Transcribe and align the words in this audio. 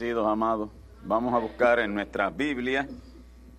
Amados. 0.00 0.70
Vamos 1.04 1.34
a 1.34 1.38
buscar 1.38 1.78
en 1.78 1.92
nuestra 1.92 2.30
Biblia, 2.30 2.88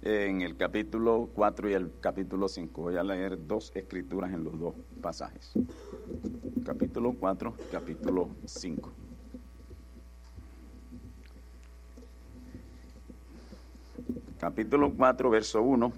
en 0.01 0.41
el 0.41 0.57
capítulo 0.57 1.29
4 1.35 1.69
y 1.69 1.73
el 1.73 1.91
capítulo 2.01 2.47
5. 2.47 2.81
Voy 2.81 2.97
a 2.97 3.03
leer 3.03 3.45
dos 3.45 3.71
escrituras 3.75 4.33
en 4.33 4.43
los 4.43 4.59
dos 4.59 4.73
pasajes. 4.99 5.51
Capítulo 6.65 7.13
4, 7.13 7.53
capítulo 7.71 8.29
5. 8.45 8.91
Capítulo 14.39 14.91
4, 14.91 15.29
verso 15.29 15.61
1. 15.61 15.93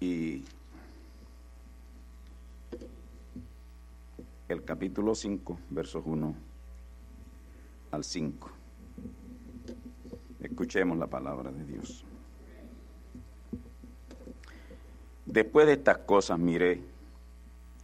Y 0.00 0.42
el 4.48 4.64
capítulo 4.64 5.14
5, 5.14 5.58
versos 5.68 6.02
1 6.06 6.53
al 7.94 8.04
5. 8.04 8.50
Escuchemos 10.40 10.98
la 10.98 11.06
palabra 11.06 11.50
de 11.50 11.64
Dios. 11.64 12.04
Después 15.24 15.66
de 15.66 15.74
estas 15.74 15.98
cosas 15.98 16.38
miré, 16.38 16.82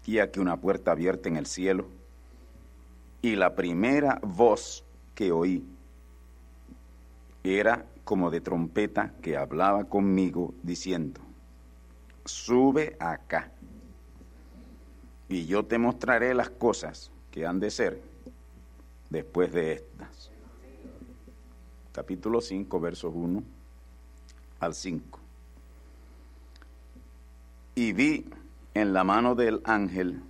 y 0.04 0.19
aquí 0.19 0.41
una 0.41 0.60
puerta 0.60 0.93
abierta 0.93 1.28
en 1.28 1.37
el 1.37 1.47
cielo, 1.47 1.87
y 3.22 3.37
la 3.37 3.54
primera 3.54 4.20
voz 4.22 4.84
que 5.15 5.32
oí 5.32 5.65
era 7.44 7.87
como 8.04 8.31
de 8.31 8.41
trompeta 8.41 9.15
que 9.22 9.37
hablaba 9.37 9.84
conmigo 9.84 10.53
diciendo, 10.62 11.20
sube 12.25 12.97
acá, 12.99 13.53
y 15.28 15.47
yo 15.47 15.65
te 15.65 15.78
mostraré 15.78 16.34
las 16.34 16.50
cosas 16.50 17.10
que 17.31 17.47
han 17.47 17.60
de 17.60 17.70
ser 17.70 18.09
después 19.10 19.53
de 19.53 19.72
estas. 19.72 20.31
Capítulo 21.93 22.41
5, 22.41 22.81
versos 22.81 23.12
1 23.15 23.43
al 24.60 24.75
5. 24.75 25.19
Y 27.75 27.93
vi 27.93 28.26
en 28.75 28.93
la 28.93 29.04
mano 29.04 29.34
del 29.34 29.60
ángel, 29.65 30.22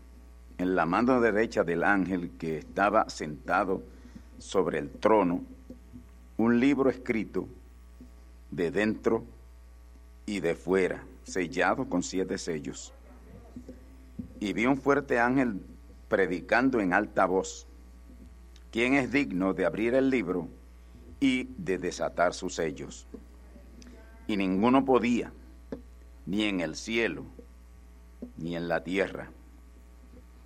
en 0.59 0.75
la 0.75 0.87
mano 0.87 1.21
derecha 1.21 1.63
del 1.63 1.85
ángel 1.85 2.31
que 2.39 2.59
estaba 2.59 3.09
sentado 3.11 3.83
sobre 4.39 4.79
el 4.79 4.91
trono, 4.91 5.43
un 6.39 6.59
libro 6.59 6.89
escrito 6.89 7.47
de 8.51 8.71
dentro 8.71 9.25
y 10.25 10.41
de 10.41 10.55
fuera, 10.55 11.05
sellado 11.25 11.89
con 11.89 12.03
siete 12.03 12.39
sellos. 12.39 12.95
Y 14.39 14.55
vi 14.55 14.65
un 14.65 14.79
fuerte 14.79 15.19
ángel 15.19 15.61
predicando 16.09 16.81
en 16.81 16.95
alta 16.95 17.27
voz 17.27 17.67
¿Quién 18.73 18.95
es 18.95 19.11
digno 19.11 19.53
de 19.53 19.67
abrir 19.67 19.95
el 19.95 20.11
libro 20.11 20.47
y 21.19 21.49
de 21.59 21.77
desatar 21.77 22.35
sus 22.35 22.55
sellos? 22.55 23.09
Y 24.29 24.37
ninguno 24.37 24.85
podía, 24.85 25.33
ni 26.25 26.45
en 26.45 26.61
el 26.61 26.77
cielo, 26.77 27.25
ni 28.37 28.55
en 28.55 28.69
la 28.69 28.85
tierra, 28.85 29.29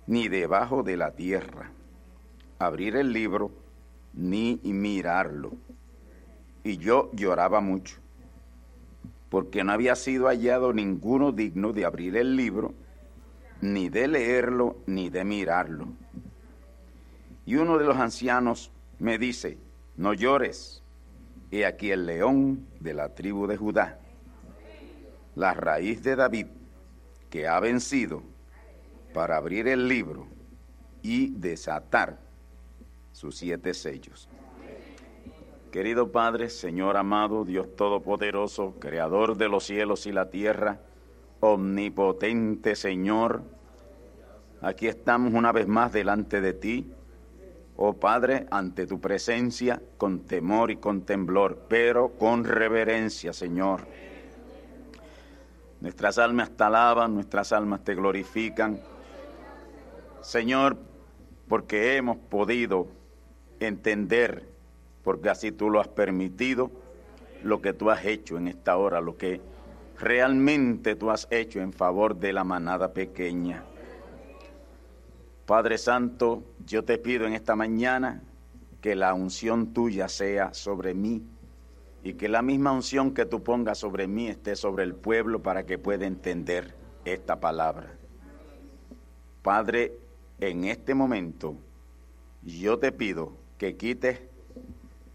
ni 0.07 0.27
debajo 0.27 0.81
de 0.81 0.97
la 0.97 1.11
tierra, 1.11 1.69
abrir 2.57 2.95
el 2.95 3.13
libro 3.13 3.51
ni 4.13 4.59
mirarlo. 4.63 5.51
Y 6.63 6.77
yo 6.77 7.11
lloraba 7.13 7.61
mucho, 7.61 7.97
porque 9.29 9.63
no 9.63 9.71
había 9.71 9.95
sido 9.95 10.25
hallado 10.29 10.73
ninguno 10.73 11.31
digno 11.31 11.73
de 11.73 11.85
abrir 11.85 12.17
el 12.17 12.35
libro, 12.35 12.73
ni 13.61 13.89
de 13.89 14.07
leerlo, 14.07 14.77
ni 14.87 15.11
de 15.11 15.23
mirarlo. 15.23 15.89
Y 17.45 17.55
uno 17.55 17.77
de 17.77 17.85
los 17.85 17.97
ancianos 17.97 18.71
me 18.99 19.17
dice, 19.17 19.57
no 19.97 20.13
llores, 20.13 20.81
he 21.51 21.65
aquí 21.65 21.91
el 21.91 22.05
león 22.05 22.65
de 22.79 22.93
la 22.93 23.13
tribu 23.13 23.45
de 23.47 23.57
Judá, 23.57 23.99
la 25.35 25.53
raíz 25.53 26.01
de 26.01 26.15
David, 26.15 26.47
que 27.29 27.47
ha 27.47 27.59
vencido 27.59 28.23
para 29.13 29.37
abrir 29.37 29.67
el 29.67 29.87
libro 29.87 30.27
y 31.01 31.29
desatar 31.29 32.17
sus 33.11 33.37
siete 33.37 33.73
sellos. 33.73 34.27
Querido 35.71 36.11
Padre, 36.11 36.49
Señor 36.49 36.97
amado, 36.97 37.45
Dios 37.45 37.75
Todopoderoso, 37.75 38.75
Creador 38.79 39.37
de 39.37 39.49
los 39.49 39.65
cielos 39.65 40.07
y 40.07 40.11
la 40.11 40.29
tierra, 40.29 40.79
omnipotente 41.41 42.75
Señor, 42.75 43.43
aquí 44.61 44.87
estamos 44.87 45.33
una 45.33 45.51
vez 45.51 45.67
más 45.67 45.91
delante 45.93 46.41
de 46.41 46.53
ti 46.53 46.91
oh 47.77 47.93
Padre, 47.93 48.45
ante 48.51 48.87
tu 48.87 48.99
presencia 48.99 49.81
con 49.97 50.21
temor 50.21 50.71
y 50.71 50.77
con 50.77 51.01
temblor, 51.01 51.65
pero 51.67 52.09
con 52.17 52.43
reverencia, 52.43 53.33
Señor. 53.33 53.87
Nuestras 55.81 56.17
almas 56.17 56.51
te 56.51 56.63
alaban, 56.63 57.13
nuestras 57.13 57.51
almas 57.51 57.83
te 57.83 57.95
glorifican. 57.95 58.79
Señor, 60.21 60.77
porque 61.47 61.97
hemos 61.97 62.17
podido 62.17 62.87
entender, 63.59 64.47
porque 65.03 65.29
así 65.29 65.51
tú 65.51 65.69
lo 65.69 65.79
has 65.79 65.87
permitido, 65.87 66.71
lo 67.43 67.61
que 67.61 67.73
tú 67.73 67.91
has 67.91 68.05
hecho 68.05 68.37
en 68.37 68.47
esta 68.47 68.77
hora, 68.77 69.01
lo 69.01 69.17
que 69.17 69.41
realmente 69.99 70.95
tú 70.95 71.11
has 71.11 71.27
hecho 71.29 71.59
en 71.59 71.73
favor 71.73 72.15
de 72.15 72.33
la 72.33 72.43
manada 72.43 72.93
pequeña. 72.93 73.63
Padre 75.45 75.77
Santo, 75.77 76.43
yo 76.65 76.83
te 76.83 76.97
pido 76.97 77.27
en 77.27 77.33
esta 77.33 77.55
mañana 77.55 78.21
que 78.81 78.95
la 78.95 79.13
unción 79.13 79.73
tuya 79.73 80.09
sea 80.09 80.53
sobre 80.53 80.93
mí 80.93 81.23
y 82.03 82.13
que 82.13 82.29
la 82.29 82.41
misma 82.41 82.71
unción 82.71 83.13
que 83.13 83.25
tú 83.25 83.43
pongas 83.43 83.79
sobre 83.79 84.07
mí 84.07 84.27
esté 84.27 84.55
sobre 84.55 84.83
el 84.83 84.95
pueblo 84.95 85.41
para 85.41 85.65
que 85.65 85.77
pueda 85.77 86.05
entender 86.05 86.75
esta 87.03 87.39
palabra. 87.39 87.93
Padre, 89.41 89.93
en 90.39 90.65
este 90.65 90.93
momento 90.93 91.55
yo 92.43 92.77
te 92.79 92.91
pido 92.91 93.33
que 93.57 93.75
quites 93.75 94.19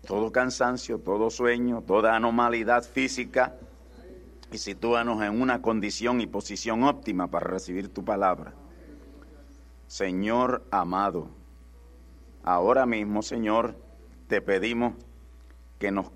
todo 0.07 0.33
cansancio, 0.33 0.99
todo 0.99 1.31
sueño, 1.31 1.83
toda 1.83 2.17
anomalidad 2.17 2.83
física 2.85 3.57
y 4.53 4.59
sitúanos 4.59 5.23
en 5.23 5.41
una 5.41 5.63
condición 5.63 6.21
y 6.21 6.27
posición 6.27 6.83
óptima 6.85 7.29
para 7.29 7.47
recibir 7.47 7.89
tu 7.89 8.05
palabra. 8.05 8.55
Señor 9.87 10.65
amado, 10.71 11.40
ahora 12.43 12.87
mismo, 12.87 13.23
Señor, 13.23 13.77
te 14.27 14.41
pedimos 14.41 14.95
que 15.79 15.91
nos 15.91 16.11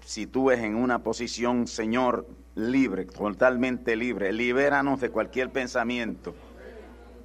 sitúes 0.00 0.60
en 0.60 0.76
una 0.76 1.00
posición, 1.02 1.66
Señor, 1.66 2.26
libre, 2.54 3.04
totalmente 3.06 3.96
libre. 3.96 4.32
Libéranos 4.32 5.00
de 5.00 5.10
cualquier 5.10 5.50
pensamiento. 5.50 6.34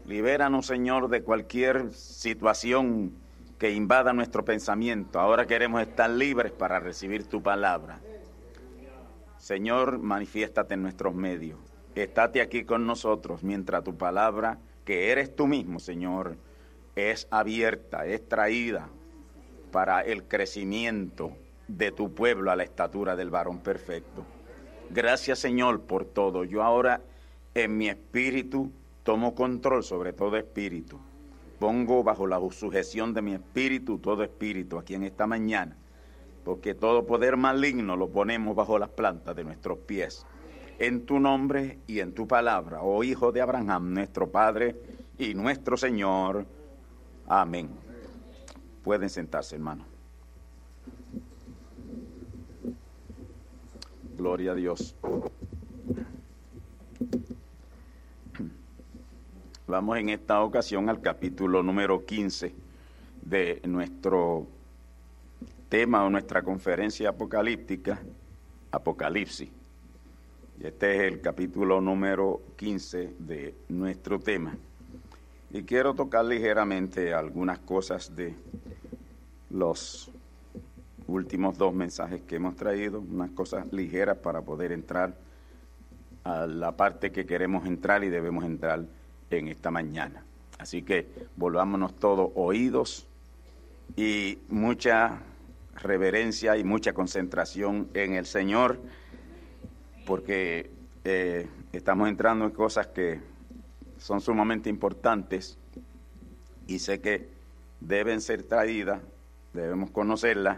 Libéranos, 0.05 0.65
Señor, 0.65 1.09
de 1.09 1.21
cualquier 1.21 1.93
situación 1.93 3.13
que 3.59 3.71
invada 3.71 4.13
nuestro 4.13 4.43
pensamiento. 4.43 5.19
Ahora 5.19 5.45
queremos 5.45 5.81
estar 5.81 6.09
libres 6.09 6.51
para 6.51 6.79
recibir 6.79 7.25
tu 7.25 7.43
palabra. 7.43 7.99
Señor, 9.37 9.99
manifiéstate 9.99 10.73
en 10.73 10.81
nuestros 10.81 11.13
medios. 11.13 11.59
Estate 11.93 12.41
aquí 12.41 12.63
con 12.63 12.87
nosotros 12.87 13.43
mientras 13.43 13.83
tu 13.83 13.95
palabra, 13.95 14.59
que 14.85 15.11
eres 15.11 15.35
tú 15.35 15.45
mismo, 15.45 15.79
Señor, 15.79 16.37
es 17.09 17.27
abierta, 17.31 18.05
es 18.05 18.27
traída 18.27 18.89
para 19.71 20.01
el 20.01 20.23
crecimiento 20.23 21.31
de 21.67 21.91
tu 21.91 22.13
pueblo 22.13 22.51
a 22.51 22.55
la 22.55 22.63
estatura 22.63 23.15
del 23.15 23.29
varón 23.31 23.59
perfecto. 23.59 24.23
Gracias, 24.89 25.39
Señor, 25.39 25.81
por 25.81 26.05
todo. 26.05 26.43
Yo 26.43 26.61
ahora 26.61 27.01
en 27.55 27.77
mi 27.77 27.89
espíritu 27.89 28.71
tomo 29.03 29.33
control 29.33 29.83
sobre 29.83 30.13
todo 30.13 30.37
espíritu 30.37 30.99
pongo 31.61 32.03
bajo 32.03 32.25
la 32.25 32.39
sujeción 32.49 33.13
de 33.13 33.21
mi 33.21 33.33
espíritu 33.35 33.99
todo 33.99 34.23
espíritu 34.23 34.79
aquí 34.79 34.95
en 34.95 35.03
esta 35.03 35.27
mañana, 35.27 35.77
porque 36.43 36.73
todo 36.73 37.05
poder 37.05 37.37
maligno 37.37 37.95
lo 37.95 38.09
ponemos 38.09 38.55
bajo 38.55 38.79
las 38.79 38.89
plantas 38.89 39.35
de 39.35 39.43
nuestros 39.43 39.77
pies. 39.77 40.25
En 40.79 41.05
tu 41.05 41.19
nombre 41.19 41.77
y 41.85 41.99
en 41.99 42.13
tu 42.13 42.27
palabra, 42.27 42.81
oh 42.81 43.03
Hijo 43.03 43.31
de 43.31 43.41
Abraham, 43.41 43.93
nuestro 43.93 44.31
Padre 44.31 44.75
y 45.19 45.35
nuestro 45.35 45.77
Señor. 45.77 46.47
Amén. 47.33 47.69
Pueden 48.83 49.09
sentarse, 49.09 49.55
hermano. 49.55 49.85
Gloria 54.17 54.51
a 54.51 54.55
Dios. 54.55 54.93
Vamos 59.65 59.97
en 59.97 60.09
esta 60.09 60.43
ocasión 60.43 60.89
al 60.89 60.99
capítulo 60.99 61.63
número 61.63 62.05
15 62.05 62.53
de 63.21 63.61
nuestro 63.63 64.47
tema 65.69 66.03
o 66.03 66.09
nuestra 66.09 66.43
conferencia 66.43 67.07
apocalíptica, 67.07 68.01
Apocalipsis. 68.71 69.49
Este 70.59 70.95
es 70.97 71.13
el 71.13 71.21
capítulo 71.21 71.79
número 71.79 72.41
15 72.57 73.13
de 73.19 73.55
nuestro 73.69 74.19
tema. 74.19 74.53
Y 75.53 75.63
quiero 75.63 75.93
tocar 75.93 76.23
ligeramente 76.23 77.13
algunas 77.13 77.59
cosas 77.59 78.15
de 78.15 78.33
los 79.49 80.09
últimos 81.07 81.57
dos 81.57 81.73
mensajes 81.73 82.21
que 82.21 82.37
hemos 82.37 82.55
traído, 82.55 83.01
unas 83.01 83.31
cosas 83.31 83.71
ligeras 83.73 84.17
para 84.17 84.41
poder 84.41 84.71
entrar 84.71 85.13
a 86.23 86.47
la 86.47 86.77
parte 86.77 87.11
que 87.11 87.25
queremos 87.25 87.65
entrar 87.65 88.05
y 88.05 88.09
debemos 88.09 88.45
entrar 88.45 88.85
en 89.29 89.49
esta 89.49 89.71
mañana. 89.71 90.23
Así 90.57 90.83
que 90.83 91.07
volvámonos 91.35 91.95
todos 91.95 92.31
oídos 92.35 93.07
y 93.97 94.39
mucha 94.47 95.19
reverencia 95.75 96.55
y 96.55 96.63
mucha 96.63 96.93
concentración 96.93 97.89
en 97.93 98.13
el 98.13 98.25
Señor, 98.25 98.79
porque 100.05 100.69
eh, 101.03 101.47
estamos 101.73 102.07
entrando 102.07 102.45
en 102.45 102.51
cosas 102.51 102.87
que 102.87 103.30
son 104.01 104.19
sumamente 104.19 104.67
importantes 104.67 105.59
y 106.65 106.79
sé 106.79 107.01
que 107.01 107.29
deben 107.79 108.19
ser 108.19 108.41
traídas, 108.41 108.99
debemos 109.53 109.91
conocerlas. 109.91 110.57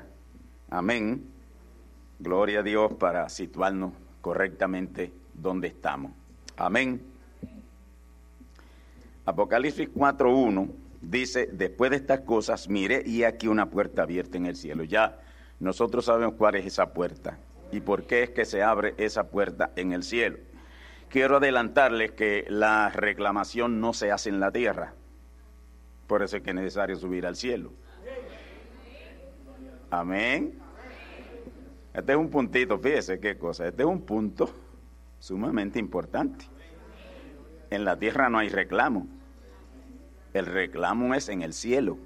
Amén. 0.70 1.26
Gloria 2.20 2.62
a 2.62 2.64
Dios 2.64 2.94
para 2.94 3.28
situarnos 3.28 3.92
correctamente 4.22 5.12
donde 5.34 5.68
estamos. 5.68 6.14
Amén. 6.56 7.02
Apocalipsis 9.26 9.90
4.1 9.94 10.70
dice, 11.02 11.50
después 11.52 11.92
de 11.92 11.98
estas 11.98 12.22
cosas, 12.22 12.70
mire 12.70 13.04
y 13.06 13.24
aquí 13.24 13.48
una 13.48 13.70
puerta 13.70 14.04
abierta 14.04 14.38
en 14.38 14.46
el 14.46 14.56
cielo. 14.56 14.86
Ya 14.86 15.20
nosotros 15.60 16.06
sabemos 16.06 16.36
cuál 16.38 16.56
es 16.56 16.66
esa 16.66 16.94
puerta 16.94 17.38
y 17.74 17.82
por 17.82 18.04
qué 18.04 18.24
es 18.24 18.30
que 18.30 18.46
se 18.46 18.64
abre 18.64 18.94
esa 18.98 19.26
puerta 19.26 19.72
en 19.76 19.92
el 19.92 20.04
cielo. 20.04 20.38
Quiero 21.14 21.38
adelantarles 21.38 22.14
que 22.14 22.44
la 22.50 22.90
reclamación 22.90 23.80
no 23.80 23.94
se 23.94 24.12
hace 24.12 24.30
en 24.30 24.40
la 24.40 24.52
tierra, 24.52 24.96
por 26.08 26.24
eso 26.24 26.38
es 26.38 26.42
que 26.42 26.50
es 26.50 26.56
necesario 26.56 26.96
subir 26.96 27.28
al 27.28 27.36
cielo. 27.36 27.72
Amén. 29.92 30.58
Este 31.94 32.14
es 32.14 32.18
un 32.18 32.32
puntito, 32.32 32.80
fíjese 32.80 33.20
qué 33.20 33.38
cosa, 33.38 33.68
este 33.68 33.84
es 33.84 33.88
un 33.88 34.02
punto 34.02 34.52
sumamente 35.20 35.78
importante. 35.78 36.46
En 37.70 37.86
la 37.86 37.96
tierra 37.96 38.28
no 38.32 38.40
hay 38.40 38.50
reclamo. 38.50 39.06
El 40.34 40.48
reclamo 40.48 41.14
es 41.14 41.30
en 41.30 41.44
el 41.44 41.54
cielo. 41.54 42.00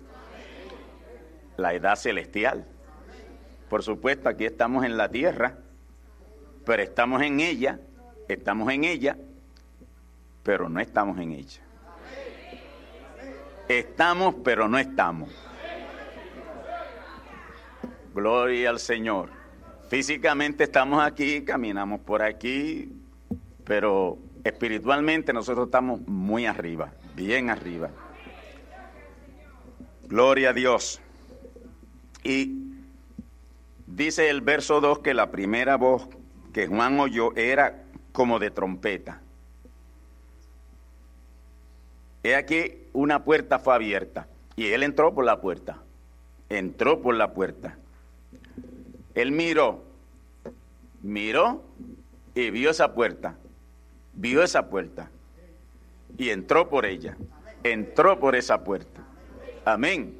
La 1.55 1.73
edad 1.73 1.95
celestial. 1.95 2.67
Por 3.69 3.83
supuesto, 3.83 4.27
aquí 4.27 4.43
estamos 4.43 4.83
en 4.83 4.97
la 4.97 5.07
tierra, 5.07 5.59
pero 6.65 6.83
estamos 6.83 7.21
en 7.21 7.39
ella, 7.39 7.79
estamos 8.27 8.71
en 8.71 8.83
ella, 8.83 9.17
pero 10.43 10.69
no 10.69 10.79
estamos 10.79 11.19
en 11.19 11.31
ella. 11.31 11.61
Estamos, 13.67 14.35
pero 14.43 14.67
no 14.67 14.77
estamos. 14.77 15.29
Gloria 18.13 18.69
al 18.69 18.79
Señor. 18.79 19.29
Físicamente 19.89 20.63
estamos 20.63 21.03
aquí, 21.03 21.43
caminamos 21.43 21.99
por 22.01 22.21
aquí, 22.21 22.91
pero 23.63 24.17
espiritualmente 24.43 25.33
nosotros 25.33 25.67
estamos 25.67 26.01
muy 26.07 26.45
arriba, 26.45 26.91
bien 27.15 27.49
arriba. 27.49 27.89
Gloria 30.07 30.49
a 30.49 30.53
Dios. 30.53 31.01
Y 32.23 32.73
dice 33.85 34.29
el 34.29 34.41
verso 34.41 34.81
2 34.81 34.99
que 34.99 35.13
la 35.13 35.29
primera 35.29 35.75
voz 35.75 36.07
que 36.53 36.67
Juan 36.67 36.99
oyó 36.99 37.35
era 37.35 37.83
como 38.17 38.39
de 38.39 38.49
trompeta. 38.49 39.21
He 42.23 42.33
aquí 42.33 42.73
una 42.93 43.23
puerta 43.23 43.59
fue 43.59 43.75
abierta 43.75 44.25
y 44.55 44.65
él 44.65 44.81
entró 44.81 45.13
por 45.13 45.23
la 45.23 45.39
puerta. 45.39 45.77
Entró 46.49 46.99
por 47.03 47.13
la 47.13 47.35
puerta. 47.35 47.77
Él 49.13 49.31
miró, 49.31 49.83
miró 51.03 51.61
y 52.33 52.49
vio 52.49 52.71
esa 52.71 52.95
puerta 52.95 53.35
vio 54.17 54.43
esa 54.43 54.67
puerta 54.67 55.09
y 56.17 56.29
entró 56.29 56.69
por 56.69 56.85
ella, 56.85 57.15
entró 57.63 58.19
por 58.19 58.35
esa 58.35 58.63
puerta. 58.63 59.03
Amén. 59.63 60.17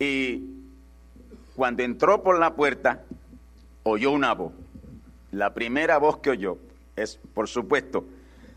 Y 0.00 0.42
cuando 1.54 1.84
entró 1.84 2.22
por 2.22 2.38
la 2.38 2.54
puerta, 2.54 3.04
oyó 3.84 4.10
una 4.10 4.34
voz. 4.34 4.52
La 5.32 5.52
primera 5.54 5.98
voz 5.98 6.18
que 6.18 6.30
oyó 6.30 6.58
es, 6.94 7.18
por 7.34 7.48
supuesto, 7.48 8.06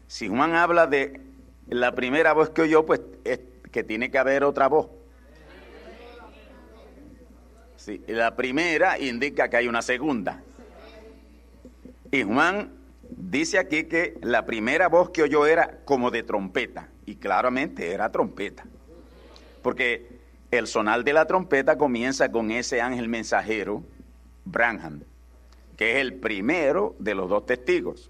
si 0.08 0.28
Juan 0.28 0.54
habla 0.54 0.86
de 0.86 1.20
la 1.68 1.96
primera 1.96 2.34
voz 2.34 2.52
que 2.52 2.62
oyó, 2.62 2.86
pues 2.86 3.02
es 3.24 3.40
que 3.72 3.84
tiene 3.84 4.12
que 4.12 4.20
haber 4.20 4.44
otra 4.44 4.68
voz. 4.68 4.90
Sí, 7.78 8.04
la 8.08 8.36
primera 8.36 9.00
indica 9.00 9.50
que 9.50 9.58
hay 9.58 9.68
una 9.68 9.82
segunda. 9.82 10.44
Y 12.12 12.22
Juan 12.24 12.76
Dice 13.10 13.60
aquí 13.60 13.86
que 13.86 14.18
la 14.22 14.46
primera 14.46 14.88
voz 14.88 15.10
que 15.12 15.24
oyó 15.24 15.46
era 15.46 15.80
como 15.86 16.12
de 16.12 16.24
trompeta, 16.24 16.90
y 17.06 17.16
claramente 17.16 17.92
era 17.92 18.12
trompeta, 18.12 18.66
porque 19.62 20.08
el 20.52 20.68
sonar 20.68 21.04
de 21.04 21.14
la 21.14 21.26
trompeta 21.26 21.78
comienza 21.78 22.32
con 22.32 22.52
ese 22.52 22.82
ángel 22.82 23.08
mensajero, 23.08 23.84
Branham, 24.44 25.02
que 25.78 25.94
es 25.94 25.98
el 25.98 26.16
primero 26.16 26.96
de 27.00 27.16
los 27.16 27.30
dos 27.30 27.46
testigos. 27.46 28.10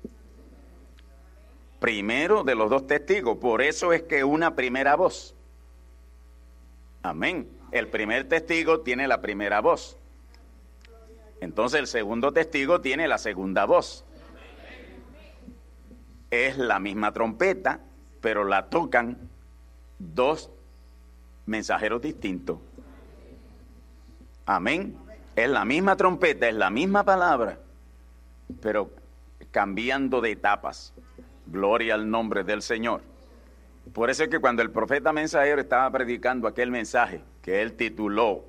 Primero 1.80 2.44
de 2.44 2.56
los 2.56 2.70
dos 2.70 2.88
testigos, 2.88 3.38
por 3.38 3.62
eso 3.62 3.94
es 3.94 4.04
que 4.04 4.24
una 4.24 4.56
primera 4.56 4.96
voz. 4.96 5.36
Amén. 7.04 7.48
El 7.72 7.88
primer 7.88 8.28
testigo 8.28 8.82
tiene 8.82 9.08
la 9.08 9.22
primera 9.22 9.62
voz. 9.62 9.98
Entonces 11.42 11.80
el 11.80 11.88
segundo 11.88 12.32
testigo 12.32 12.82
tiene 12.82 13.08
la 13.08 13.18
segunda 13.18 13.66
voz 13.66 14.06
es 16.44 16.58
la 16.58 16.80
misma 16.80 17.14
trompeta, 17.14 17.80
pero 18.22 18.44
la 18.44 18.70
tocan 18.70 19.18
dos 20.00 20.50
mensajeros 21.46 22.02
distintos. 22.02 22.60
Amén. 24.46 24.98
Es 25.36 25.50
la 25.50 25.66
misma 25.66 25.98
trompeta, 25.98 26.48
es 26.48 26.56
la 26.56 26.70
misma 26.70 27.04
palabra, 27.04 27.58
pero 28.62 28.90
cambiando 29.52 30.22
de 30.22 30.32
etapas. 30.32 30.94
Gloria 31.48 31.94
al 31.96 32.10
nombre 32.10 32.44
del 32.44 32.62
Señor. 32.62 33.02
Por 33.94 34.10
eso 34.10 34.24
es 34.24 34.30
que 34.30 34.40
cuando 34.40 34.62
el 34.62 34.72
profeta 34.72 35.14
mensajero 35.14 35.62
estaba 35.62 35.90
predicando 35.92 36.48
aquel 36.48 36.72
mensaje 36.72 37.22
que 37.42 37.62
él 37.62 37.74
tituló, 37.74 38.46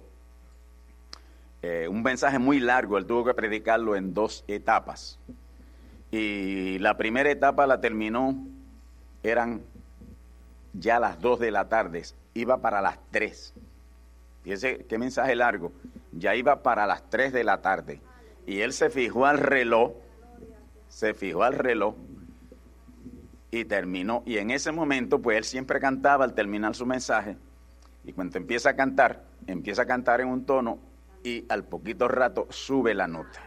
eh, 1.62 1.88
un 1.90 2.02
mensaje 2.02 2.38
muy 2.38 2.60
largo, 2.60 2.96
él 2.96 3.06
tuvo 3.06 3.24
que 3.24 3.34
predicarlo 3.34 3.96
en 3.96 4.14
dos 4.14 4.44
etapas. 4.46 5.18
Y 6.10 6.78
la 6.78 6.96
primera 6.96 7.30
etapa 7.30 7.66
la 7.66 7.80
terminó, 7.80 8.36
eran 9.22 9.60
ya 10.72 11.00
las 11.00 11.20
dos 11.20 11.40
de 11.40 11.50
la 11.50 11.68
tarde, 11.68 12.04
iba 12.34 12.58
para 12.58 12.80
las 12.80 12.98
tres. 13.10 13.52
Fíjense 14.44 14.86
qué 14.88 14.98
mensaje 14.98 15.34
largo, 15.34 15.72
ya 16.18 16.34
iba 16.34 16.62
para 16.62 16.86
las 16.86 17.08
tres 17.10 17.32
de 17.32 17.44
la 17.44 17.62
tarde. 17.62 18.00
Y 18.46 18.60
él 18.60 18.72
se 18.72 18.90
fijó 18.90 19.26
al 19.26 19.38
reloj, 19.38 19.92
se 20.88 21.14
fijó 21.14 21.42
al 21.42 21.54
reloj 21.54 21.94
y 23.50 23.64
terminó. 23.64 24.22
Y 24.26 24.38
en 24.38 24.50
ese 24.50 24.72
momento, 24.72 25.20
pues 25.20 25.38
él 25.38 25.44
siempre 25.44 25.80
cantaba 25.80 26.24
al 26.24 26.34
terminar 26.34 26.74
su 26.74 26.86
mensaje. 26.86 27.36
Y 28.04 28.12
cuando 28.12 28.38
empieza 28.38 28.70
a 28.70 28.76
cantar, 28.76 29.24
empieza 29.46 29.82
a 29.82 29.86
cantar 29.86 30.20
en 30.20 30.28
un 30.28 30.46
tono 30.46 30.78
y 31.24 31.44
al 31.48 31.64
poquito 31.64 32.06
rato 32.06 32.46
sube 32.50 32.94
la 32.94 33.08
nota. 33.08 33.40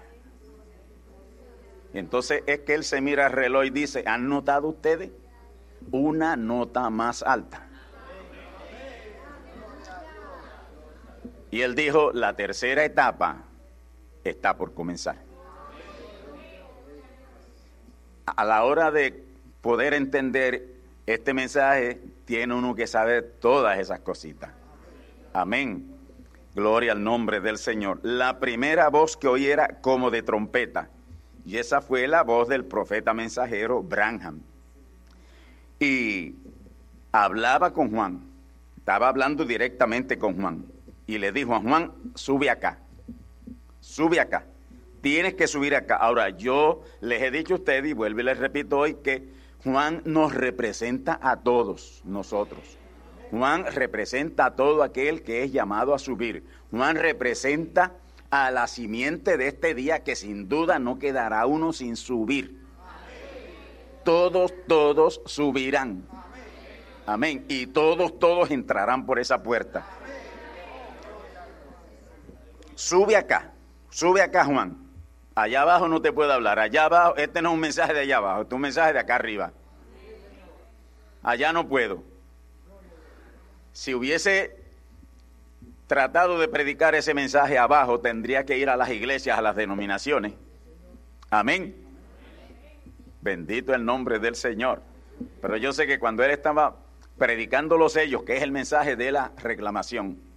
Entonces 1.94 2.44
es 2.46 2.60
que 2.60 2.76
él 2.76 2.84
se 2.84 3.02
mira 3.02 3.28
al 3.28 3.32
reloj 3.32 3.66
y 3.66 3.70
dice, 3.70 4.04
¿han 4.06 4.28
notado 4.28 4.68
ustedes? 4.68 5.12
Una 5.92 6.36
nota 6.36 6.90
más 6.90 7.24
alta. 7.24 7.69
Y 11.52 11.62
él 11.62 11.76
dijo, 11.76 12.12
la 12.14 12.36
tercera 12.36 12.84
etapa 12.84 13.44
está 14.24 14.56
por 14.56 14.74
comenzar. 14.74 15.18
A 18.26 18.46
la 18.46 18.64
hora 18.64 18.92
de 18.92 19.24
poder 19.62 19.94
entender 19.94 20.76
este 21.08 21.34
mensaje, 21.34 22.00
tiene 22.26 22.54
uno 22.54 22.76
que 22.76 22.86
saber 22.86 23.38
todas 23.40 23.80
esas 23.80 24.02
cositas. 24.02 24.52
Amén. 25.34 25.96
Gloria 26.54 26.92
al 26.92 27.04
nombre 27.04 27.40
del 27.40 27.58
Señor. 27.58 28.00
La 28.04 28.40
primera 28.40 28.90
voz 28.90 29.18
que 29.18 29.28
oí 29.28 29.48
era 29.48 29.80
como 29.82 30.12
de 30.12 30.22
trompeta. 30.22 30.90
Y 31.46 31.58
esa 31.58 31.82
fue 31.82 32.08
la 32.08 32.22
voz 32.22 32.48
del 32.48 32.66
profeta 32.66 33.14
mensajero 33.14 33.82
Branham. 33.82 34.42
Y 35.80 36.36
hablaba 37.12 37.74
con 37.74 37.90
Juan. 37.92 38.22
Estaba 38.78 39.08
hablando 39.08 39.46
directamente 39.46 40.20
con 40.20 40.40
Juan. 40.40 40.66
Y 41.10 41.18
le 41.18 41.32
dijo 41.32 41.56
a 41.56 41.60
Juan, 41.60 41.92
sube 42.14 42.52
acá. 42.52 42.78
Sube 43.80 44.20
acá. 44.20 44.46
Tienes 45.02 45.34
que 45.34 45.48
subir 45.48 45.74
acá. 45.74 45.96
Ahora, 45.96 46.30
yo 46.30 46.84
les 47.02 47.24
he 47.24 47.32
dicho 47.32 47.56
a 47.56 47.58
ustedes 47.58 47.90
y 47.90 47.94
vuelvo 47.94 48.20
y 48.20 48.24
les 48.26 48.38
repito 48.38 48.78
hoy 48.78 48.94
que 48.94 49.28
Juan 49.64 50.04
nos 50.06 50.36
representa 50.36 51.18
a 51.20 51.38
todos 51.38 52.04
nosotros. 52.06 52.78
Juan 53.32 53.66
representa 53.74 54.46
a 54.46 54.56
todo 54.56 54.84
aquel 54.84 55.24
que 55.24 55.44
es 55.44 55.52
llamado 55.52 55.96
a 55.96 56.00
subir. 56.00 56.44
Juan 56.70 56.96
representa 56.96 57.94
a 58.30 58.52
la 58.52 58.68
simiente 58.68 59.36
de 59.38 59.48
este 59.48 59.74
día 59.74 60.04
que 60.04 60.16
sin 60.16 60.48
duda 60.48 60.78
no 60.78 61.00
quedará 61.00 61.48
uno 61.48 61.74
sin 61.74 61.96
subir. 61.96 62.62
Todos, 64.04 64.54
todos 64.68 65.22
subirán. 65.26 66.08
Amén. 67.08 67.46
Y 67.50 67.66
todos, 67.66 68.20
todos 68.20 68.52
entrarán 68.52 69.08
por 69.08 69.18
esa 69.18 69.42
puerta. 69.42 69.99
Sube 72.80 73.18
acá, 73.18 73.52
sube 73.90 74.22
acá 74.22 74.46
Juan. 74.46 74.78
Allá 75.36 75.64
abajo 75.64 75.90
no 75.90 76.02
te 76.02 76.14
puedo 76.14 76.32
hablar. 76.32 76.60
Allá 76.60 76.86
abajo, 76.86 77.18
este 77.18 77.42
no 77.42 77.50
es 77.50 77.56
un 77.56 77.60
mensaje 77.60 77.94
de 77.94 78.00
allá 78.00 78.18
abajo, 78.18 78.44
este 78.44 78.54
es 78.54 78.56
un 78.56 78.62
mensaje 78.62 78.94
de 78.94 79.00
acá 79.00 79.16
arriba. 79.16 79.52
Allá 81.22 81.52
no 81.52 81.68
puedo. 81.68 82.02
Si 83.74 83.94
hubiese 83.94 84.56
tratado 85.88 86.40
de 86.40 86.48
predicar 86.48 86.96
ese 86.96 87.14
mensaje 87.14 87.58
abajo, 87.58 88.00
tendría 88.00 88.46
que 88.46 88.58
ir 88.58 88.70
a 88.70 88.78
las 88.78 88.90
iglesias, 88.92 89.38
a 89.38 89.42
las 89.42 89.58
denominaciones. 89.58 90.36
Amén. 91.30 91.76
Bendito 93.20 93.74
el 93.74 93.84
nombre 93.84 94.20
del 94.20 94.36
Señor. 94.36 94.82
Pero 95.42 95.58
yo 95.58 95.74
sé 95.74 95.86
que 95.86 96.00
cuando 96.00 96.24
él 96.24 96.32
estaba 96.32 96.78
predicando 97.18 97.78
los 97.78 97.92
sellos, 97.92 98.24
que 98.24 98.38
es 98.38 98.42
el 98.42 98.54
mensaje 98.54 98.96
de 98.96 99.12
la 99.12 99.34
reclamación, 99.36 100.29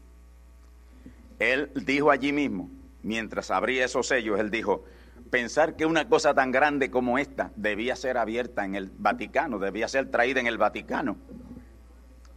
él 1.43 1.71
dijo 1.75 2.11
allí 2.11 2.33
mismo, 2.33 2.71
mientras 3.03 3.51
abría 3.51 3.85
esos 3.85 4.07
sellos, 4.07 4.39
él 4.39 4.51
dijo, 4.51 4.85
pensar 5.31 5.77
que 5.77 5.87
una 5.87 6.09
cosa 6.09 6.35
tan 6.35 6.53
grande 6.53 6.91
como 6.91 7.19
esta 7.19 7.53
debía 7.57 7.97
ser 7.97 8.19
abierta 8.19 8.65
en 8.65 8.75
el 8.75 8.91
Vaticano, 8.91 9.59
debía 9.59 9.89
ser 9.89 10.11
traída 10.11 10.41
en 10.41 10.47
el 10.47 10.59
Vaticano. 10.59 11.17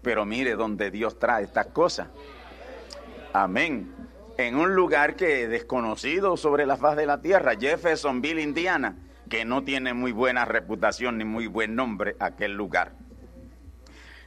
Pero 0.01 0.25
mire 0.25 0.55
donde 0.55 0.91
Dios 0.91 1.19
trae 1.19 1.43
estas 1.43 1.67
cosas. 1.67 2.07
Amén. 3.33 3.91
En 4.37 4.55
un 4.55 4.75
lugar 4.75 5.15
que 5.15 5.43
es 5.43 5.49
desconocido 5.49 6.37
sobre 6.37 6.65
la 6.65 6.77
faz 6.77 6.95
de 6.95 7.05
la 7.05 7.21
tierra, 7.21 7.55
Jeffersonville, 7.59 8.41
Indiana, 8.41 8.95
que 9.29 9.45
no 9.45 9.63
tiene 9.63 9.93
muy 9.93 10.11
buena 10.11 10.45
reputación 10.45 11.17
ni 11.17 11.25
muy 11.25 11.47
buen 11.47 11.75
nombre 11.75 12.15
aquel 12.19 12.53
lugar. 12.53 12.93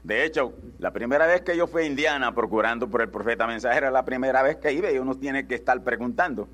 De 0.08 0.24
hecho, 0.24 0.54
la 0.78 0.90
primera 0.90 1.26
vez 1.26 1.42
que 1.42 1.54
yo 1.54 1.66
fui 1.66 1.82
a 1.82 1.84
Indiana 1.84 2.34
procurando 2.34 2.88
por 2.88 3.02
el 3.02 3.10
profeta 3.10 3.46
mensajero, 3.46 3.90
la 3.90 4.06
primera 4.06 4.42
vez 4.42 4.56
que 4.56 4.72
iba 4.72 4.90
y 4.90 4.96
uno 4.96 5.14
tiene 5.14 5.46
que 5.46 5.54
estar 5.54 5.84
preguntando. 5.84 6.48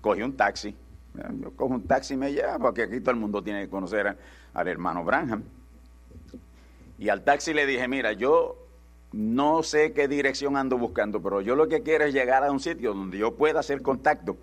Cogí 0.00 0.22
un 0.22 0.36
taxi. 0.36 0.76
Yo 1.40 1.50
cojo 1.56 1.74
un 1.74 1.88
taxi 1.88 2.14
y 2.14 2.16
me 2.16 2.32
lleva, 2.32 2.56
porque 2.60 2.84
aquí 2.84 3.00
todo 3.00 3.10
el 3.10 3.16
mundo 3.16 3.42
tiene 3.42 3.62
que 3.62 3.68
conocer 3.68 4.16
al 4.54 4.68
hermano 4.68 5.02
Branham. 5.02 5.42
Y 7.00 7.08
al 7.08 7.24
taxi 7.24 7.52
le 7.52 7.66
dije, 7.66 7.88
mira, 7.88 8.12
yo 8.12 8.56
no 9.10 9.64
sé 9.64 9.92
qué 9.92 10.06
dirección 10.06 10.56
ando 10.56 10.78
buscando, 10.78 11.20
pero 11.20 11.40
yo 11.40 11.56
lo 11.56 11.66
que 11.66 11.82
quiero 11.82 12.04
es 12.04 12.14
llegar 12.14 12.44
a 12.44 12.52
un 12.52 12.60
sitio 12.60 12.94
donde 12.94 13.18
yo 13.18 13.34
pueda 13.34 13.58
hacer 13.58 13.82
contacto 13.82 14.36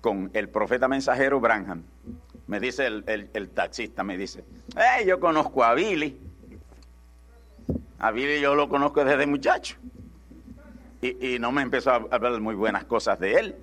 con 0.00 0.30
el 0.32 0.48
profeta 0.48 0.88
mensajero 0.88 1.40
Branham. 1.40 1.82
Me 2.46 2.58
dice 2.58 2.86
el, 2.86 3.50
taxista, 3.50 4.02
me 4.02 4.16
dice, 4.16 4.44
hey, 4.76 5.04
yo 5.06 5.20
conozco 5.20 5.62
a 5.62 5.74
Billy. 5.74 6.27
A 7.98 8.12
Billy 8.12 8.40
yo 8.40 8.54
lo 8.54 8.68
conozco 8.68 9.04
desde 9.04 9.26
muchacho. 9.26 9.76
Y, 11.00 11.38
no 11.38 11.52
me 11.52 11.62
empezó 11.62 11.90
a 11.90 12.06
hablar 12.10 12.40
muy 12.40 12.54
buenas 12.54 12.84
cosas 12.84 13.18
de 13.20 13.34
él. 13.34 13.56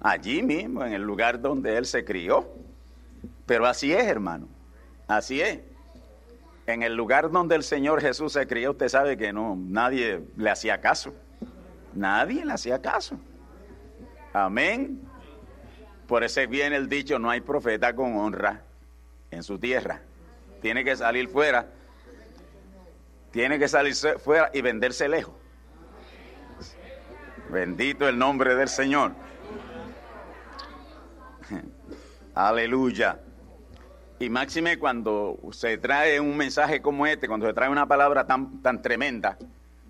Allí 0.00 0.42
mismo, 0.42 0.84
en 0.84 0.92
el 0.92 1.02
lugar 1.02 1.40
donde 1.40 1.76
él 1.76 1.86
se 1.86 2.04
crió. 2.04 2.48
Pero 3.46 3.66
así 3.66 3.92
es, 3.92 4.04
hermano. 4.04 4.48
Así 5.06 5.40
es. 5.40 5.60
En 6.66 6.82
el 6.82 6.94
lugar 6.94 7.30
donde 7.30 7.54
el 7.56 7.62
Señor 7.62 8.00
Jesús 8.00 8.32
se 8.32 8.46
crió, 8.46 8.72
usted 8.72 8.88
sabe 8.88 9.16
que 9.16 9.32
no, 9.32 9.56
nadie 9.56 10.20
le 10.36 10.50
hacía 10.50 10.80
caso. 10.80 11.12
Nadie 11.94 12.44
le 12.44 12.52
hacía 12.52 12.80
caso. 12.80 13.16
Amén. 14.32 15.00
Por 16.06 16.24
eso 16.24 16.40
viene 16.48 16.76
el 16.76 16.88
dicho, 16.88 17.18
no 17.18 17.30
hay 17.30 17.40
profeta 17.40 17.94
con 17.94 18.16
honra 18.16 18.62
en 19.30 19.42
su 19.42 19.58
tierra. 19.58 20.00
Tiene 20.60 20.84
que 20.84 20.96
salir 20.96 21.28
fuera 21.28 21.66
tiene 23.30 23.58
que 23.58 23.68
salirse 23.68 24.18
fuera 24.18 24.50
y 24.52 24.60
venderse 24.60 25.08
lejos. 25.08 25.34
Bendito 27.50 28.08
el 28.08 28.18
nombre 28.18 28.54
del 28.54 28.68
Señor. 28.68 29.12
Aleluya. 32.34 33.20
Y 34.18 34.28
máxime 34.28 34.78
cuando 34.78 35.38
se 35.52 35.78
trae 35.78 36.20
un 36.20 36.36
mensaje 36.36 36.82
como 36.82 37.06
este, 37.06 37.26
cuando 37.26 37.46
se 37.46 37.54
trae 37.54 37.70
una 37.70 37.86
palabra 37.86 38.26
tan, 38.26 38.60
tan 38.62 38.82
tremenda, 38.82 39.38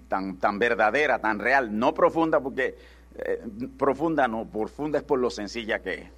tan, 0.09 0.39
tan 0.39 0.59
verdadera, 0.59 1.19
tan 1.19 1.39
real, 1.39 1.77
no 1.77 1.93
profunda, 1.93 2.41
porque 2.41 2.79
eh, 3.17 3.45
profunda 3.77 4.29
no, 4.29 4.47
profunda 4.47 4.99
es 4.99 5.05
por 5.05 5.19
lo 5.19 5.31
sencilla 5.31 5.81
que 5.81 5.95
es. 5.95 6.09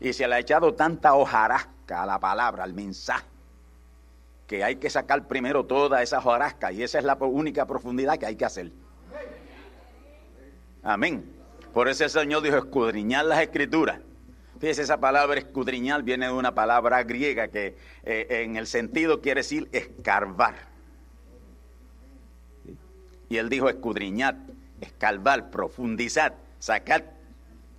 Y 0.00 0.12
se 0.12 0.26
le 0.26 0.34
ha 0.34 0.38
echado 0.38 0.74
tanta 0.74 1.14
hojarasca 1.14 2.02
a 2.02 2.06
la 2.06 2.18
palabra, 2.18 2.64
al 2.64 2.72
mensaje 2.72 3.35
que 4.46 4.62
hay 4.62 4.76
que 4.76 4.90
sacar 4.90 5.26
primero 5.26 5.64
toda 5.64 6.02
esa 6.02 6.18
hojarasca 6.18 6.72
y 6.72 6.82
esa 6.82 6.98
es 6.98 7.04
la 7.04 7.14
única 7.14 7.66
profundidad 7.66 8.18
que 8.18 8.26
hay 8.26 8.36
que 8.36 8.44
hacer. 8.44 8.72
Amén. 10.82 11.24
Por 11.72 11.88
eso 11.88 12.04
el 12.04 12.10
Señor 12.10 12.42
dijo 12.42 12.56
escudriñar 12.56 13.24
las 13.26 13.40
escrituras. 13.40 14.00
Fíjese, 14.60 14.82
esa 14.82 14.98
palabra 14.98 15.38
escudriñar 15.38 16.02
viene 16.02 16.26
de 16.26 16.32
una 16.32 16.54
palabra 16.54 17.02
griega 17.02 17.48
que 17.48 17.76
eh, 18.04 18.26
en 18.30 18.56
el 18.56 18.66
sentido 18.66 19.20
quiere 19.20 19.40
decir 19.40 19.68
escarbar. 19.72 20.54
Y 23.28 23.36
él 23.36 23.48
dijo 23.48 23.68
escudriñar, 23.68 24.36
escarbar, 24.80 25.50
profundizar, 25.50 26.36
sacar 26.58 27.12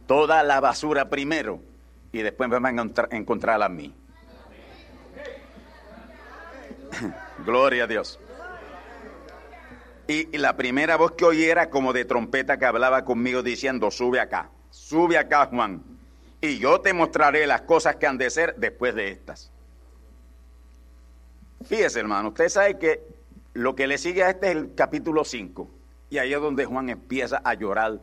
toda 0.05 0.43
la 0.43 0.59
basura 0.59 1.09
primero 1.09 1.61
y 2.11 2.21
después 2.21 2.49
me 2.49 2.59
van 2.59 2.79
a 2.79 3.07
encontrar 3.11 3.63
a 3.63 3.69
mí. 3.69 3.93
Gloria 7.45 7.85
a 7.85 7.87
Dios. 7.87 8.19
Y, 10.07 10.37
la 10.37 10.55
primera 10.55 10.95
voz 10.95 11.13
que 11.13 11.25
oí 11.25 11.43
era 11.43 11.69
como 11.69 11.91
de 11.91 12.05
trompeta 12.05 12.57
que 12.57 12.65
hablaba 12.65 13.03
conmigo 13.03 13.43
diciendo, 13.43 13.91
sube 13.91 14.19
acá, 14.19 14.49
sube 14.69 15.17
acá 15.17 15.47
Juan, 15.47 15.83
y 16.39 16.59
yo 16.59 16.79
te 16.79 16.93
mostraré 16.93 17.45
las 17.45 17.61
cosas 17.61 17.97
que 17.97 18.07
han 18.07 18.17
de 18.17 18.29
ser 18.29 18.55
después 18.55 18.95
de 18.95 19.09
estas. 19.09 19.51
Fíjese 21.65 21.99
hermano, 21.99 22.29
usted 22.29 22.47
sabe 22.47 22.77
que 22.77 23.01
lo 23.53 23.75
que 23.75 23.87
le 23.87 23.97
sigue 23.97 24.23
a 24.23 24.29
este 24.29 24.51
es 24.51 24.55
el 24.55 24.75
capítulo 24.75 25.25
5, 25.25 25.69
y 26.09 26.19
ahí 26.19 26.33
es 26.33 26.39
donde 26.39 26.63
Juan 26.63 26.89
empieza 26.89 27.41
a 27.43 27.53
llorar 27.55 27.99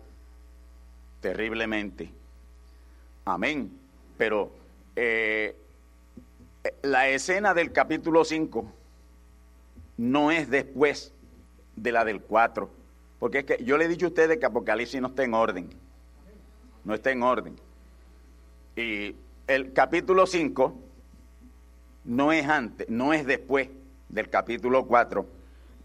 terriblemente. 1.20 2.10
Amén. 3.24 3.78
Pero 4.18 4.52
eh, 4.94 5.56
la 6.82 7.08
escena 7.08 7.54
del 7.54 7.72
capítulo 7.72 8.26
5 8.26 8.83
no 9.96 10.30
es 10.30 10.50
después 10.50 11.12
de 11.76 11.92
la 11.92 12.04
del 12.04 12.20
4. 12.20 12.70
Porque 13.18 13.38
es 13.38 13.44
que 13.44 13.64
yo 13.64 13.78
le 13.78 13.86
he 13.86 13.88
dicho 13.88 14.06
a 14.06 14.08
ustedes 14.08 14.38
que 14.38 14.46
Apocalipsis 14.46 15.00
no 15.00 15.08
está 15.08 15.24
en 15.24 15.34
orden. 15.34 15.70
No 16.84 16.94
está 16.94 17.10
en 17.10 17.22
orden. 17.22 17.56
Y 18.76 19.14
el 19.46 19.72
capítulo 19.72 20.26
5 20.26 20.74
no 22.04 22.32
es 22.32 22.46
antes, 22.46 22.88
no 22.88 23.12
es 23.12 23.24
después 23.24 23.68
del 24.08 24.28
capítulo 24.28 24.86
4. 24.86 25.26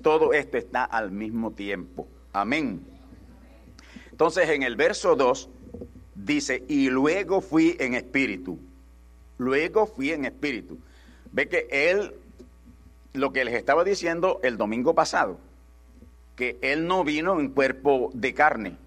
Todo 0.01 0.33
esto 0.33 0.57
está 0.57 0.83
al 0.83 1.11
mismo 1.11 1.51
tiempo. 1.51 2.07
Amén. 2.33 2.81
Entonces 4.11 4.49
en 4.49 4.63
el 4.63 4.75
verso 4.75 5.15
2 5.15 5.49
dice, 6.15 6.63
y 6.67 6.89
luego 6.89 7.41
fui 7.41 7.75
en 7.79 7.93
espíritu. 7.93 8.59
Luego 9.37 9.85
fui 9.85 10.11
en 10.11 10.25
espíritu. 10.25 10.77
Ve 11.31 11.47
que 11.47 11.67
él, 11.71 12.13
lo 13.19 13.31
que 13.33 13.45
les 13.45 13.53
estaba 13.53 13.83
diciendo 13.83 14.39
el 14.43 14.57
domingo 14.57 14.95
pasado, 14.95 15.39
que 16.35 16.57
él 16.61 16.87
no 16.87 17.03
vino 17.03 17.39
en 17.39 17.49
cuerpo 17.49 18.09
de 18.13 18.33
carne, 18.33 18.77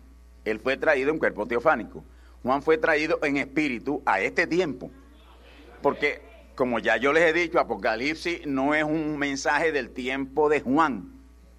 él 0.44 0.58
fue 0.58 0.76
traído 0.76 1.10
en 1.10 1.18
cuerpo 1.18 1.46
teofánico. 1.46 2.04
Juan 2.42 2.62
fue 2.62 2.78
traído 2.78 3.20
en 3.22 3.36
espíritu 3.36 4.02
a 4.04 4.20
este 4.20 4.46
tiempo. 4.46 4.90
Porque, 5.80 6.22
como 6.56 6.78
ya 6.78 6.96
yo 6.96 7.12
les 7.12 7.24
he 7.24 7.32
dicho, 7.32 7.60
Apocalipsis 7.60 8.46
no 8.46 8.74
es 8.74 8.82
un 8.82 9.16
mensaje 9.18 9.70
del 9.70 9.90
tiempo 9.90 10.48
de 10.48 10.60
Juan, 10.60 11.12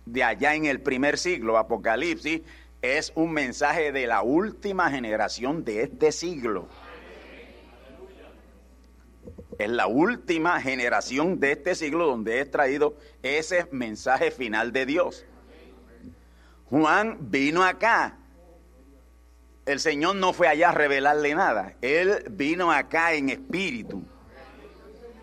de 0.06 0.24
allá 0.24 0.56
en 0.56 0.66
el 0.66 0.82
primer 0.82 1.18
siglo. 1.18 1.58
Apocalipsis 1.58 2.42
es 2.82 3.14
un 3.16 3.32
mensaje 3.32 3.94
de 3.94 4.08
la 4.08 4.24
última 4.24 4.90
generación 4.90 5.64
de 5.64 5.84
este 5.84 6.12
siglo. 6.12 6.68
Es 9.60 9.70
la 9.70 9.88
última 9.88 10.60
generación 10.62 11.40
de 11.40 11.52
este 11.52 11.76
siglo 11.76 12.08
donde 12.08 12.40
he 12.40 12.46
traído 12.46 12.98
ese 13.22 13.68
mensaje 13.72 14.32
final 14.32 14.72
de 14.72 14.86
Dios. 14.86 15.26
Juan 16.70 17.18
vino 17.30 17.64
acá. 17.64 18.18
El 19.66 19.80
Señor 19.80 20.16
no 20.16 20.34
fue 20.34 20.48
allá 20.48 20.70
a 20.70 20.74
revelarle 20.74 21.36
nada. 21.36 21.76
Él 21.82 22.26
vino 22.32 22.72
acá 22.72 23.14
en 23.14 23.30
espíritu. 23.30 24.04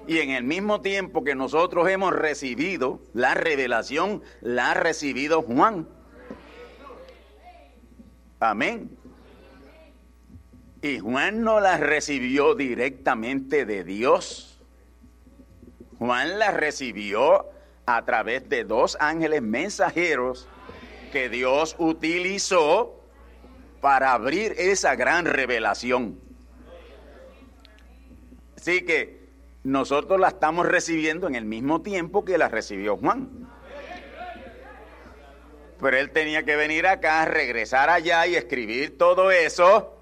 Y 0.06 0.18
en 0.18 0.30
el 0.30 0.44
mismo 0.44 0.80
tiempo 0.80 1.25
que 1.25 1.34
nosotros 1.34 1.88
hemos 1.88 2.12
recibido 2.12 3.00
la 3.12 3.34
revelación, 3.34 4.22
la 4.40 4.70
ha 4.70 4.75
recibido 4.75 5.42
Juan. 5.42 5.88
Amén. 8.38 9.00
Y 10.82 10.99
Juan 10.99 11.42
no 11.42 11.60
la 11.60 11.76
recibió 11.76 12.54
directamente 12.54 13.66
de 13.66 13.84
Dios. 13.84 14.58
Juan 15.99 16.38
la 16.38 16.52
recibió 16.52 17.46
a 17.84 18.04
través 18.06 18.49
de 18.49 18.64
dos 18.64 18.96
ángeles 18.99 19.42
mensajeros 19.42 20.49
que 21.12 21.28
Dios 21.28 21.76
utilizó 21.78 22.98
para 23.83 24.12
abrir 24.12 24.55
esa 24.57 24.94
gran 24.94 25.26
revelación. 25.26 26.18
Así 28.57 28.83
que 28.83 29.28
nosotros 29.64 30.18
la 30.18 30.28
estamos 30.28 30.64
recibiendo 30.64 31.26
en 31.26 31.35
el 31.35 31.44
mismo 31.44 31.83
tiempo 31.83 32.24
que 32.24 32.38
la 32.38 32.48
recibió 32.48 32.96
Juan. 32.96 33.28
Pero 35.78 35.96
él 35.98 36.11
tenía 36.11 36.42
que 36.44 36.57
venir 36.57 36.87
acá, 36.87 37.26
regresar 37.26 37.90
allá 37.90 38.26
y 38.26 38.37
escribir 38.37 38.96
todo 38.96 39.31
eso 39.31 39.99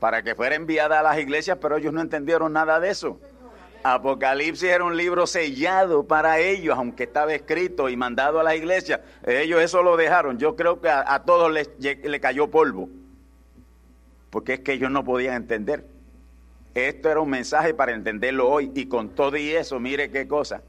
para 0.00 0.22
que 0.24 0.34
fuera 0.34 0.56
enviada 0.56 0.98
a 0.98 1.02
las 1.04 1.18
iglesias, 1.18 1.58
pero 1.60 1.76
ellos 1.76 1.92
no 1.92 2.00
entendieron 2.00 2.52
nada 2.52 2.80
de 2.80 2.90
eso. 2.90 3.20
Apocalipsis 3.84 4.68
era 4.68 4.84
un 4.84 4.96
libro 4.96 5.26
sellado 5.26 6.04
para 6.04 6.40
ellos, 6.40 6.76
aunque 6.76 7.04
estaba 7.04 7.32
escrito 7.32 7.88
y 7.88 7.96
mandado 7.96 8.40
a 8.40 8.42
las 8.42 8.56
iglesias. 8.56 9.00
Ellos 9.24 9.62
eso 9.62 9.82
lo 9.82 9.96
dejaron. 9.96 10.38
Yo 10.38 10.56
creo 10.56 10.80
que 10.80 10.88
a, 10.88 11.22
todos 11.24 11.52
les, 11.52 11.70
le 11.78 12.20
cayó 12.20 12.50
polvo, 12.50 12.88
porque 14.30 14.54
es 14.54 14.60
que 14.60 14.72
ellos 14.72 14.90
no 14.90 15.04
podían 15.04 15.34
entender. 15.34 15.86
Esto 16.74 17.08
era 17.10 17.20
un 17.20 17.30
mensaje 17.30 17.74
para 17.74 17.92
entenderlo 17.92 18.50
hoy 18.50 18.72
y 18.74 18.86
con 18.86 19.10
todo 19.10 19.36
y 19.36 19.50
eso, 19.50 19.78
mire 19.78 20.10
qué 20.10 20.26
cosa 20.26 20.62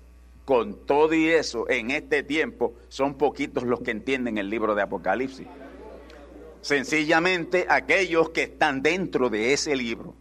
con 0.46 0.86
todo 0.86 1.14
y 1.14 1.30
eso, 1.30 1.70
en 1.70 1.92
este 1.92 2.24
tiempo, 2.24 2.74
son 2.90 3.14
poquitos 3.14 3.64
los 3.64 3.80
que 3.82 3.92
entienden 3.92 4.38
el 4.38 4.50
libro 4.50 4.76
de 4.76 4.82
Apocalipsis. 4.82 5.48
Sencillamente 6.62 7.66
aquellos 7.70 8.30
que 8.30 8.44
están 8.44 8.82
dentro 8.82 9.30
de 9.30 9.54
ese 9.54 9.76
libro. 9.76 10.16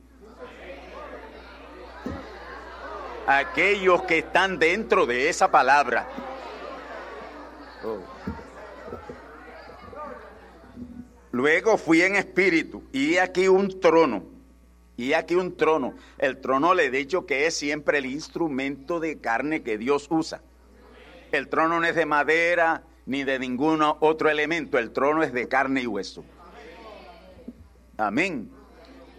Aquellos 3.26 4.03
que 4.03 4.18
están 4.18 4.59
dentro 4.59 5.07
de 5.07 5.29
esa 5.29 5.50
palabra. 5.50 6.09
Oh. 7.85 7.98
Luego 11.33 11.79
fui 11.79 12.03
en 12.03 12.16
espíritu 12.16 12.83
y 12.92 13.18
aquí 13.18 13.46
un 13.46 13.81
trono 13.81 14.24
y 14.96 15.12
aquí 15.12 15.35
un 15.35 15.57
trono. 15.57 15.94
El 16.18 16.40
trono 16.40 16.74
le 16.74 16.87
he 16.87 16.90
dicho 16.90 17.24
que 17.24 17.46
es 17.46 17.55
siempre 17.55 17.98
el 17.98 18.07
instrumento 18.07 19.00
de 19.00 19.18
carne 19.18 19.62
que 19.62 19.79
Dios 19.79 20.09
usa. 20.11 20.42
El 21.33 21.48
trono 21.48 21.81
no 21.81 21.87
es 21.87 21.94
de 21.94 22.05
madera 22.05 22.83
ni 23.11 23.25
de 23.25 23.40
ningún 23.40 23.83
otro 23.83 24.31
elemento. 24.31 24.79
El 24.79 24.92
trono 24.92 25.25
es 25.25 25.33
de 25.33 25.49
carne 25.49 25.83
y 25.83 25.87
hueso. 25.88 26.25
Amén. 27.96 28.49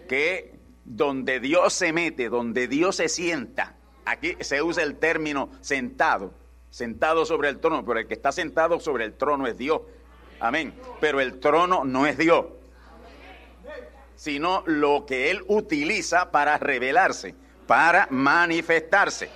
Que 0.08 0.54
donde 0.86 1.42
Dios 1.42 1.74
se 1.74 1.92
mete, 1.92 2.30
donde 2.30 2.70
Dios 2.70 2.96
se 2.96 3.10
sienta, 3.10 3.76
aquí 4.06 4.38
se 4.40 4.62
usa 4.62 4.84
el 4.84 4.96
término 4.96 5.50
sentado, 5.60 6.34
sentado 6.70 7.26
sobre 7.26 7.50
el 7.50 7.60
trono, 7.60 7.84
pero 7.84 8.00
el 8.00 8.08
que 8.08 8.14
está 8.14 8.32
sentado 8.32 8.80
sobre 8.80 9.04
el 9.04 9.14
trono 9.14 9.46
es 9.46 9.58
Dios. 9.58 9.82
Amén. 10.40 10.74
Pero 11.02 11.20
el 11.20 11.42
trono 11.42 11.84
no 11.84 12.08
es 12.08 12.18
Dios 12.18 12.46
sino 14.16 14.62
lo 14.68 15.08
que 15.08 15.32
Él 15.32 15.44
utiliza 15.48 16.30
para 16.30 16.60
revelarse, 16.60 17.34
para 17.66 18.08
manifestarse. 18.12 19.32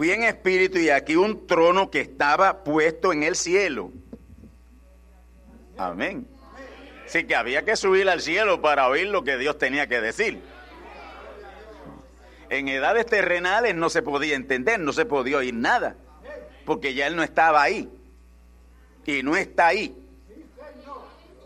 Fui 0.00 0.12
en 0.12 0.22
espíritu 0.22 0.78
y 0.78 0.88
aquí 0.88 1.14
un 1.14 1.46
trono 1.46 1.90
que 1.90 2.00
estaba 2.00 2.64
puesto 2.64 3.12
en 3.12 3.22
el 3.22 3.36
cielo. 3.36 3.92
Amén. 5.76 6.26
Así 7.04 7.24
que 7.24 7.36
había 7.36 7.66
que 7.66 7.76
subir 7.76 8.08
al 8.08 8.22
cielo 8.22 8.62
para 8.62 8.88
oír 8.88 9.08
lo 9.08 9.24
que 9.24 9.36
Dios 9.36 9.58
tenía 9.58 9.88
que 9.88 10.00
decir. 10.00 10.40
En 12.48 12.68
edades 12.68 13.04
terrenales 13.04 13.74
no 13.74 13.90
se 13.90 14.00
podía 14.00 14.36
entender, 14.36 14.80
no 14.80 14.94
se 14.94 15.04
podía 15.04 15.36
oír 15.36 15.52
nada, 15.52 15.96
porque 16.64 16.94
ya 16.94 17.06
Él 17.06 17.14
no 17.14 17.22
estaba 17.22 17.60
ahí. 17.60 17.90
Y 19.04 19.22
no 19.22 19.36
está 19.36 19.66
ahí. 19.66 19.94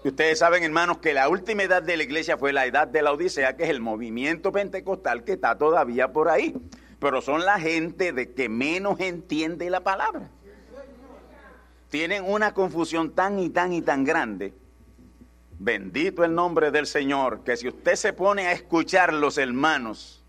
Ustedes 0.05 0.39
saben, 0.39 0.63
hermanos, 0.63 0.99
que 0.99 1.13
la 1.13 1.29
última 1.29 1.65
edad 1.65 1.83
de 1.83 1.97
la 1.97 2.05
iglesia 2.05 2.39
fue 2.39 2.53
la 2.53 2.67
edad 2.67 2.87
de 2.87 3.03
la 3.03 3.11
Odisea, 3.11 3.57
que 3.57 3.65
es 3.65 3.71
el 3.71 3.81
movimiento 3.81 4.53
pentecostal 4.53 5.25
que 5.25 5.33
está 5.33 5.59
todavía 5.59 6.13
por 6.13 6.29
ahí. 6.29 6.55
Pero 6.99 7.21
son 7.21 7.45
la 7.45 7.59
gente 7.59 8.13
de 8.13 8.33
que 8.33 8.49
menos 8.49 9.01
entiende 9.01 9.71
la 9.71 9.81
palabra. 9.81 10.29
Tienen 11.91 12.25
una 12.25 12.55
confusión 12.55 13.13
tan 13.13 13.39
y 13.39 13.51
tan 13.51 13.73
y 13.73 13.83
tan 13.83 14.05
grande. 14.05 14.53
Bendito 15.59 16.25
el 16.25 16.35
nombre 16.35 16.71
del 16.71 16.87
Señor, 16.87 17.45
que 17.45 17.57
si 17.57 17.69
usted 17.69 17.95
se 17.95 18.13
pone 18.13 18.49
a 18.49 18.53
escuchar 18.53 19.13
los 19.13 19.39
hermanos, 19.39 20.23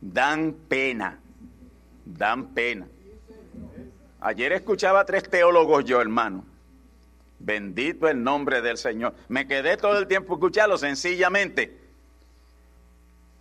dan 0.00 0.54
pena, 0.68 1.18
dan 2.04 2.48
pena. 2.48 2.86
Ayer 4.20 4.52
escuchaba 4.52 5.00
a 5.00 5.04
tres 5.06 5.28
teólogos 5.28 5.84
yo, 5.84 6.00
hermano 6.00 6.44
Bendito 7.44 8.08
el 8.08 8.22
nombre 8.22 8.62
del 8.62 8.78
Señor. 8.78 9.14
Me 9.28 9.48
quedé 9.48 9.76
todo 9.76 9.98
el 9.98 10.06
tiempo 10.06 10.34
escuchando 10.34 10.78
sencillamente 10.78 11.76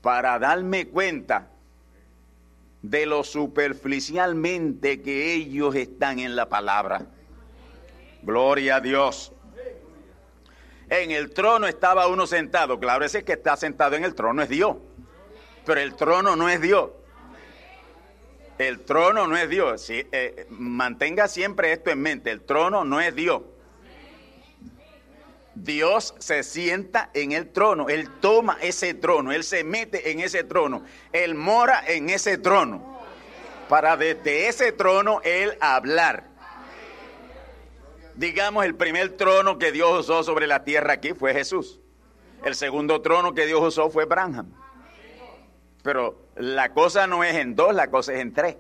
para 0.02 0.40
darme 0.40 0.88
cuenta 0.88 1.51
de 2.82 3.06
lo 3.06 3.24
superficialmente 3.24 5.02
que 5.02 5.34
ellos 5.34 5.76
están 5.76 6.20
en 6.20 6.36
la 6.36 6.50
palabra. 6.50 7.06
Gloria 8.24 8.78
a 8.78 8.82
Dios. 8.82 9.34
En 10.90 11.12
el 11.12 11.32
trono 11.34 11.68
estaba 11.68 12.08
uno 12.08 12.28
sentado. 12.28 12.80
Claro, 12.80 13.06
ese 13.06 13.24
que 13.24 13.34
está 13.34 13.56
sentado 13.56 13.96
en 13.96 14.04
el 14.04 14.14
trono 14.14 14.42
es 14.42 14.50
Dios. 14.50 14.78
Pero 15.66 15.80
el 15.80 15.96
trono 15.96 16.36
no 16.36 16.50
es 16.50 16.60
Dios. 16.60 16.90
El 18.58 18.82
trono 18.82 19.28
no 19.28 19.38
es 19.38 19.50
Dios. 19.50 19.90
Eh, 19.90 20.48
mantenga 20.50 21.28
siempre 21.28 21.72
esto 21.72 21.92
en 21.92 22.02
mente. 22.02 22.32
El 22.32 22.42
trono 22.42 22.84
no 22.84 23.00
es 23.00 23.16
Dios. 23.16 23.42
Dios 25.56 26.16
se 26.20 26.44
sienta 26.44 27.10
en 27.14 27.34
el 27.34 27.50
trono, 27.52 27.90
Él 27.90 28.10
toma 28.20 28.58
ese 28.62 28.94
trono, 28.94 29.32
Él 29.32 29.44
se 29.44 29.64
mete 29.64 30.12
en 30.12 30.20
ese 30.20 30.44
trono, 30.44 30.84
Él 31.12 31.36
mora 31.36 31.84
en 31.86 32.10
ese 32.10 32.38
trono, 32.38 33.00
para 33.68 33.98
desde 33.98 34.48
ese 34.48 34.72
trono 34.72 35.22
Él 35.24 35.58
hablar. 35.60 36.30
Digamos, 38.16 38.66
el 38.66 38.76
primer 38.76 39.18
trono 39.18 39.58
que 39.58 39.72
Dios 39.72 40.02
usó 40.02 40.24
sobre 40.24 40.48
la 40.48 40.64
tierra 40.64 40.94
aquí 40.94 41.14
fue 41.14 41.34
Jesús. 41.34 41.80
El 42.44 42.56
segundo 42.56 43.02
trono 43.02 43.34
que 43.34 43.46
Dios 43.46 43.62
usó 43.62 43.90
fue 43.90 44.06
Branham. 44.06 44.54
Pero 45.84 46.28
la 46.36 46.74
cosa 46.74 47.08
no 47.08 47.24
es 47.24 47.36
en 47.36 47.56
dos, 47.56 47.74
la 47.74 47.90
cosa 47.90 48.14
es 48.14 48.20
en 48.20 48.34
tres. 48.34 48.58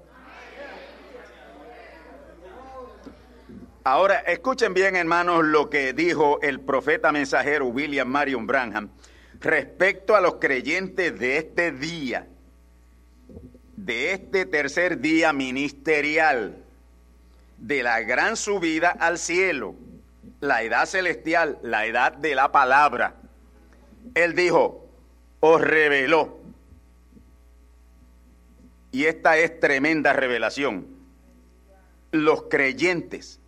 Ahora, 3.83 4.19
escuchen 4.19 4.75
bien, 4.75 4.95
hermanos, 4.95 5.43
lo 5.43 5.71
que 5.71 5.93
dijo 5.93 6.39
el 6.43 6.59
profeta 6.59 7.11
mensajero 7.11 7.65
William 7.65 8.07
Marion 8.07 8.45
Branham 8.45 8.91
respecto 9.39 10.15
a 10.15 10.21
los 10.21 10.35
creyentes 10.35 11.17
de 11.17 11.37
este 11.37 11.71
día, 11.71 12.27
de 13.75 14.13
este 14.13 14.45
tercer 14.45 14.99
día 14.99 15.33
ministerial, 15.33 16.63
de 17.57 17.81
la 17.81 18.01
gran 18.01 18.37
subida 18.37 18.89
al 18.89 19.17
cielo, 19.17 19.73
la 20.41 20.61
edad 20.61 20.85
celestial, 20.85 21.57
la 21.63 21.87
edad 21.87 22.13
de 22.13 22.35
la 22.35 22.51
palabra. 22.51 23.15
Él 24.13 24.35
dijo, 24.35 24.87
os 25.39 25.59
reveló. 25.59 26.37
Y 28.91 29.05
esta 29.05 29.39
es 29.39 29.59
tremenda 29.59 30.13
revelación. 30.13 30.85
Los 32.11 32.43
creyentes 32.43 33.39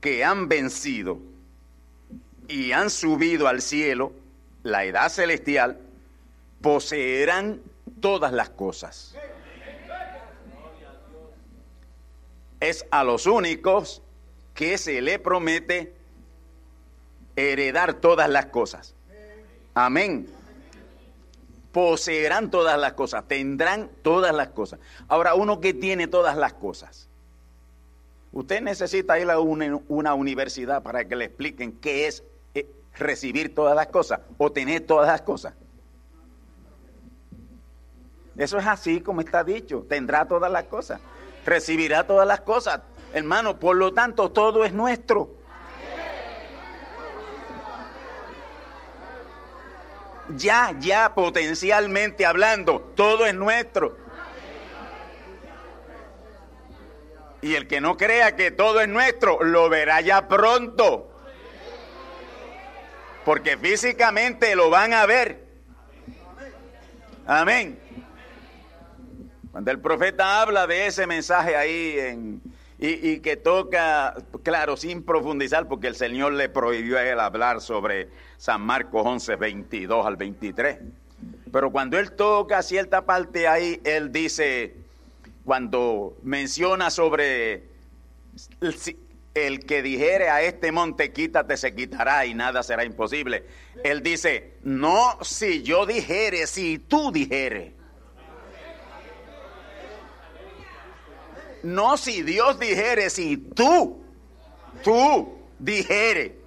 que 0.00 0.24
han 0.24 0.48
vencido 0.48 1.18
y 2.48 2.72
han 2.72 2.90
subido 2.90 3.48
al 3.48 3.60
cielo, 3.60 4.12
la 4.62 4.84
edad 4.84 5.08
celestial, 5.08 5.78
poseerán 6.60 7.60
todas 8.00 8.32
las 8.32 8.50
cosas. 8.50 9.14
Es 12.60 12.86
a 12.90 13.04
los 13.04 13.26
únicos 13.26 14.02
que 14.54 14.78
se 14.78 15.00
le 15.00 15.18
promete 15.18 15.94
heredar 17.36 17.94
todas 17.94 18.28
las 18.28 18.46
cosas. 18.46 18.94
Amén. 19.74 20.28
Poseerán 21.70 22.50
todas 22.50 22.78
las 22.78 22.94
cosas, 22.94 23.28
tendrán 23.28 23.90
todas 24.02 24.34
las 24.34 24.48
cosas. 24.48 24.80
Ahora, 25.06 25.34
uno 25.34 25.60
que 25.60 25.74
tiene 25.74 26.08
todas 26.08 26.36
las 26.36 26.54
cosas, 26.54 27.07
Usted 28.32 28.60
necesita 28.60 29.18
ir 29.18 29.30
a 29.30 29.38
una, 29.38 30.14
universidad 30.14 30.82
para 30.82 31.06
que 31.06 31.16
le 31.16 31.26
expliquen 31.26 31.72
qué 31.72 32.06
es 32.06 32.22
eh, 32.54 32.66
recibir 32.94 33.54
todas 33.54 33.74
las 33.74 33.86
cosas 33.88 34.20
o 34.36 34.52
tener 34.52 34.82
todas 34.82 35.08
las 35.08 35.22
cosas. 35.22 35.54
Eso 38.36 38.58
es 38.58 38.66
así 38.66 39.00
como 39.00 39.20
está 39.20 39.42
dicho, 39.42 39.84
tendrá 39.88 40.26
todas 40.28 40.52
las 40.52 40.64
cosas, 40.64 41.00
recibirá 41.44 42.06
todas 42.06 42.26
las 42.26 42.40
cosas. 42.42 42.82
Hermano, 43.12 43.58
por 43.58 43.76
lo 43.76 43.92
tanto, 43.92 44.30
todo 44.30 44.64
es 44.64 44.72
nuestro. 44.72 45.34
Ya, 50.36 50.76
ya, 50.78 51.14
potencialmente 51.14 52.26
hablando, 52.26 52.92
todo 52.94 53.24
es 53.24 53.34
nuestro. 53.34 53.96
Y 57.40 57.54
el 57.54 57.68
que 57.68 57.80
no 57.80 57.96
crea 57.96 58.34
que 58.34 58.50
todo 58.50 58.80
es 58.80 58.88
nuestro, 58.88 59.42
lo 59.42 59.68
verá 59.68 60.00
ya 60.00 60.26
pronto. 60.26 61.10
Porque 63.24 63.56
físicamente 63.56 64.56
lo 64.56 64.70
van 64.70 64.92
a 64.92 65.06
ver. 65.06 65.44
Amén. 67.26 67.78
Cuando 69.52 69.70
el 69.70 69.80
profeta 69.80 70.40
habla 70.40 70.66
de 70.66 70.86
ese 70.86 71.06
mensaje 71.06 71.56
ahí 71.56 72.40
y, 72.78 73.10
y, 73.10 73.20
que 73.20 73.36
toca, 73.36 74.14
claro, 74.42 74.76
sin 74.76 75.02
profundizar, 75.02 75.68
porque 75.68 75.88
el 75.88 75.96
Señor 75.96 76.32
le 76.32 76.48
prohibió 76.48 76.96
a 76.96 77.02
él 77.02 77.18
hablar 77.18 77.60
sobre 77.60 78.08
San 78.36 78.62
Marcos 78.62 79.02
11, 79.04 79.36
22 79.36 80.06
al 80.06 80.16
23. 80.16 80.78
Pero 81.52 81.70
cuando 81.72 81.98
él 81.98 82.12
toca 82.12 82.62
cierta 82.62 83.04
parte 83.04 83.48
ahí, 83.48 83.80
él 83.84 84.12
dice, 84.12 84.76
cuando 85.48 86.18
menciona 86.24 86.90
sobre 86.90 87.70
el, 89.34 89.64
que 89.64 89.82
dijere 89.82 90.28
a 90.28 90.42
este 90.42 90.72
monte 90.72 91.10
quítate 91.10 91.56
se 91.56 91.74
quitará 91.74 92.26
y 92.26 92.34
nada 92.34 92.62
será 92.62 92.84
imposible. 92.84 93.46
Él 93.82 94.02
dice, 94.02 94.58
no 94.62 95.16
si 95.22 95.62
yo 95.62 95.86
dijere, 95.86 96.46
si 96.46 96.78
tú 96.78 97.10
dijere. 97.10 97.74
No 101.62 101.96
si 101.96 102.20
Dios 102.20 102.58
dijere, 102.60 103.08
si 103.08 103.38
tú, 103.38 104.04
tú 104.84 105.38
dijere. 105.58 106.42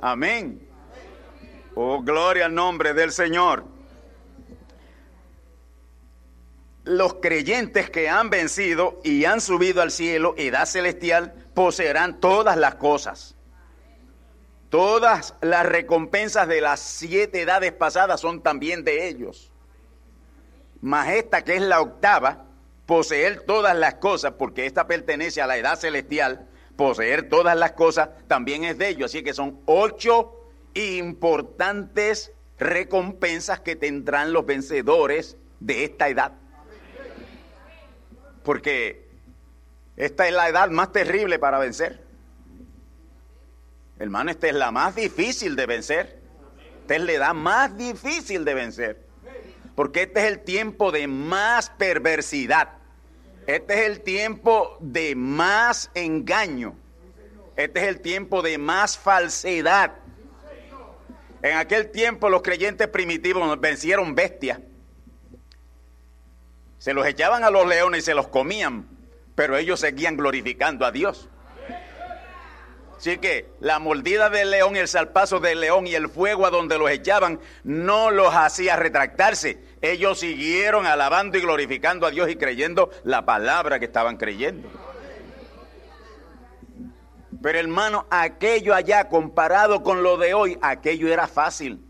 Amén. 0.00 0.66
Oh, 1.74 2.00
gloria 2.00 2.46
al 2.46 2.54
nombre 2.54 2.94
del 2.94 3.12
Señor. 3.12 3.75
Los 6.86 7.14
creyentes 7.14 7.90
que 7.90 8.08
han 8.08 8.30
vencido 8.30 9.00
y 9.02 9.24
han 9.24 9.40
subido 9.40 9.82
al 9.82 9.90
cielo, 9.90 10.34
edad 10.38 10.66
celestial, 10.66 11.34
poseerán 11.52 12.20
todas 12.20 12.56
las 12.56 12.76
cosas. 12.76 13.34
Todas 14.70 15.34
las 15.40 15.66
recompensas 15.66 16.46
de 16.46 16.60
las 16.60 16.78
siete 16.78 17.42
edades 17.42 17.72
pasadas 17.72 18.20
son 18.20 18.40
también 18.40 18.84
de 18.84 19.08
ellos. 19.08 19.52
Mas 20.80 21.08
esta 21.08 21.42
que 21.42 21.56
es 21.56 21.62
la 21.62 21.80
octava, 21.80 22.44
poseer 22.86 23.40
todas 23.40 23.76
las 23.76 23.94
cosas, 23.94 24.34
porque 24.38 24.64
esta 24.64 24.86
pertenece 24.86 25.42
a 25.42 25.48
la 25.48 25.56
edad 25.56 25.76
celestial, 25.76 26.46
poseer 26.76 27.28
todas 27.28 27.56
las 27.56 27.72
cosas 27.72 28.10
también 28.28 28.62
es 28.62 28.78
de 28.78 28.90
ellos. 28.90 29.10
Así 29.10 29.24
que 29.24 29.34
son 29.34 29.60
ocho 29.66 30.36
importantes 30.74 32.32
recompensas 32.58 33.58
que 33.58 33.74
tendrán 33.74 34.32
los 34.32 34.46
vencedores 34.46 35.36
de 35.58 35.82
esta 35.82 36.08
edad 36.08 36.45
porque 38.46 39.04
esta 39.96 40.28
es 40.28 40.32
la 40.32 40.48
edad 40.48 40.70
más 40.70 40.92
terrible 40.92 41.40
para 41.40 41.58
vencer. 41.58 42.00
Hermano, 43.98 44.30
esta 44.30 44.46
es 44.46 44.54
la 44.54 44.70
más 44.70 44.94
difícil 44.94 45.56
de 45.56 45.66
vencer. 45.66 46.20
Esta 46.82 46.94
es 46.94 47.02
la 47.02 47.12
edad 47.12 47.34
más 47.34 47.76
difícil 47.76 48.44
de 48.44 48.54
vencer. 48.54 49.00
Porque 49.74 50.02
este 50.02 50.20
es 50.20 50.26
el 50.26 50.38
tiempo 50.44 50.92
de 50.92 51.08
más 51.08 51.70
perversidad. 51.70 52.74
Este 53.48 53.74
es 53.74 53.90
el 53.90 54.00
tiempo 54.02 54.78
de 54.80 55.16
más 55.16 55.90
engaño. 55.94 56.76
Este 57.56 57.80
es 57.80 57.88
el 57.88 58.00
tiempo 58.00 58.42
de 58.42 58.58
más 58.58 58.96
falsedad. 58.96 59.96
En 61.42 61.56
aquel 61.56 61.90
tiempo 61.90 62.30
los 62.30 62.42
creyentes 62.42 62.86
primitivos 62.86 63.60
vencieron 63.60 64.14
bestias 64.14 64.60
se 66.86 66.94
los 66.94 67.04
echaban 67.04 67.42
a 67.42 67.50
los 67.50 67.66
leones 67.66 68.04
y 68.04 68.06
se 68.06 68.14
los 68.14 68.28
comían, 68.28 68.86
pero 69.34 69.56
ellos 69.56 69.80
seguían 69.80 70.16
glorificando 70.16 70.86
a 70.86 70.92
Dios. 70.92 71.28
Así 72.96 73.18
que 73.18 73.48
la 73.58 73.80
mordida 73.80 74.30
del 74.30 74.52
león, 74.52 74.76
el 74.76 74.86
salpazo 74.86 75.40
del 75.40 75.58
león 75.58 75.88
y 75.88 75.96
el 75.96 76.08
fuego 76.08 76.46
a 76.46 76.50
donde 76.50 76.78
los 76.78 76.88
echaban 76.88 77.40
no 77.64 78.12
los 78.12 78.32
hacía 78.32 78.76
retractarse. 78.76 79.58
Ellos 79.82 80.20
siguieron 80.20 80.86
alabando 80.86 81.36
y 81.36 81.40
glorificando 81.40 82.06
a 82.06 82.12
Dios 82.12 82.30
y 82.30 82.36
creyendo 82.36 82.90
la 83.02 83.26
palabra 83.26 83.80
que 83.80 83.86
estaban 83.86 84.16
creyendo. 84.16 84.68
Pero 87.42 87.58
hermano, 87.58 88.06
aquello 88.10 88.76
allá 88.76 89.08
comparado 89.08 89.82
con 89.82 90.04
lo 90.04 90.18
de 90.18 90.34
hoy, 90.34 90.56
aquello 90.62 91.12
era 91.12 91.26
fácil. 91.26 91.80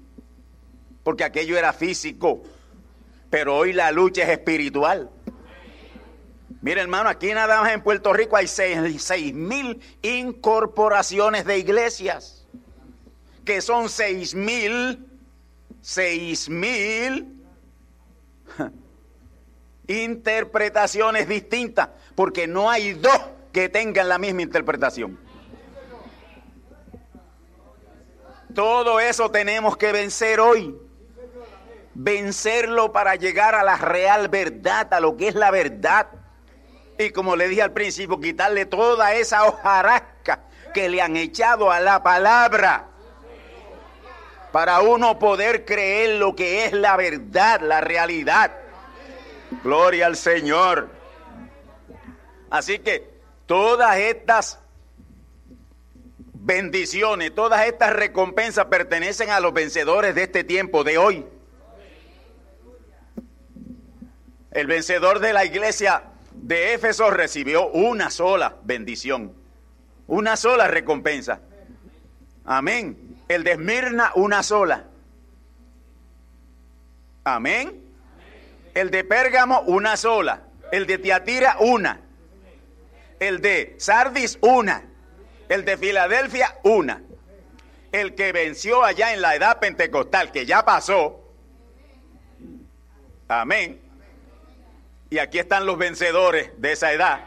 Porque 1.05 1.23
aquello 1.23 1.59
era 1.59 1.75
físico 1.75 2.45
pero 3.31 3.57
hoy 3.57 3.73
la 3.73 3.93
lucha 3.93 4.23
es 4.23 4.29
espiritual. 4.31 5.11
Mire 6.63 6.81
hermano, 6.81 7.09
aquí 7.09 7.33
nada 7.33 7.61
más 7.61 7.73
en 7.73 7.83
Puerto 7.83 8.13
Rico 8.13 8.37
hay 8.37 8.49
seis, 8.49 9.35
mil 9.35 9.81
incorporaciones 10.03 11.45
de 11.45 11.59
iglesias, 11.59 12.47
que 13.45 13.61
son 13.61 13.89
seis 13.89 14.35
mil, 14.35 15.07
seis 15.81 16.49
mil 16.49 17.45
interpretaciones 19.87 21.29
distintas, 21.29 21.91
porque 22.15 22.47
no 22.47 22.71
hay 22.71 22.95
dos 22.95 23.21
que 23.53 23.69
tengan 23.69 24.09
la 24.09 24.19
misma 24.19 24.43
interpretación. 24.43 25.19
Todo 28.55 28.99
eso 29.01 29.31
tenemos 29.31 29.77
que 29.77 29.93
vencer 29.93 30.41
hoy. 30.41 30.75
Vencerlo 31.99 32.93
para 32.93 33.15
llegar 33.15 33.55
a 33.55 33.65
la 33.65 33.77
real 33.77 34.29
verdad, 34.29 34.93
a 34.93 35.01
lo 35.01 35.17
que 35.17 35.29
es 35.29 35.35
la 35.35 35.51
verdad. 35.51 36.09
Y 36.99 37.11
como 37.11 37.37
le 37.37 37.49
dije 37.49 37.63
al 37.63 37.73
principio, 37.73 38.21
quitarle 38.21 38.67
toda 38.67 39.15
esa 39.15 39.45
hojarasca 39.45 40.41
que 40.75 40.89
le 40.89 41.01
han 41.01 41.17
echado 41.17 41.71
a 41.71 41.81
la 41.81 42.03
palabra 42.03 42.89
para 44.53 44.81
uno 44.81 45.19
poder 45.19 45.65
creer 45.65 46.19
lo 46.19 46.37
que 46.37 46.67
es 46.67 46.73
la 46.73 46.97
verdad, 46.97 47.61
la 47.63 47.81
realidad. 47.81 48.53
Gloria 49.63 50.07
al 50.07 50.17
Señor. 50.17 50.91
Así 52.51 52.79
que 52.79 53.11
todas 53.47 53.97
estas 53.99 54.59
bendiciones, 56.35 57.35
todas 57.35 57.67
estas 57.67 57.93
recompensas 57.95 58.67
pertenecen 58.67 59.31
a 59.31 59.41
los 59.41 59.53
vencedores 59.53 60.15
de 60.15 60.25
este 60.25 60.45
tiempo, 60.45 60.85
de 60.85 60.99
hoy. 60.99 61.27
El 64.57 64.69
vencedor 64.69 65.19
de 65.19 65.35
la 65.35 65.45
iglesia 65.45 66.05
de 66.33 66.73
Éfeso 66.73 67.11
recibió 67.11 67.69
una 67.69 68.09
sola 68.09 68.57
bendición, 68.63 69.35
una 70.07 70.35
sola 70.35 70.67
recompensa. 70.67 71.41
Amén. 72.47 73.19
El 73.29 73.45
de 73.45 73.53
Esmirna, 73.53 74.13
una 74.15 74.43
sola. 74.43 74.85
Amén. 77.25 77.83
El 78.73 78.91
de 78.91 79.05
Pérgamo, 79.05 79.61
una 79.61 79.95
sola. 79.99 80.45
El 80.73 80.87
de 80.87 80.97
Tiatira, 80.97 81.59
una. 81.61 82.01
El 83.21 83.43
de 83.43 83.75
Sardis, 83.77 84.39
una. 84.41 84.85
El 85.51 85.67
de 85.67 85.77
Filadelfia, 85.77 86.61
una. 86.63 87.03
El 87.93 88.15
que 88.15 88.33
venció 88.33 88.85
allá 88.85 89.13
en 89.13 89.21
la 89.21 89.37
edad 89.37 89.61
pentecostal, 89.61 90.33
que 90.33 90.47
ya 90.47 90.65
pasó. 90.65 91.31
Amén. 93.29 93.86
Y 95.09 95.19
aquí 95.19 95.39
están 95.39 95.67
los 95.67 95.79
vencedores 95.79 96.51
de 96.57 96.73
esa 96.73 96.93
edad. 96.93 97.21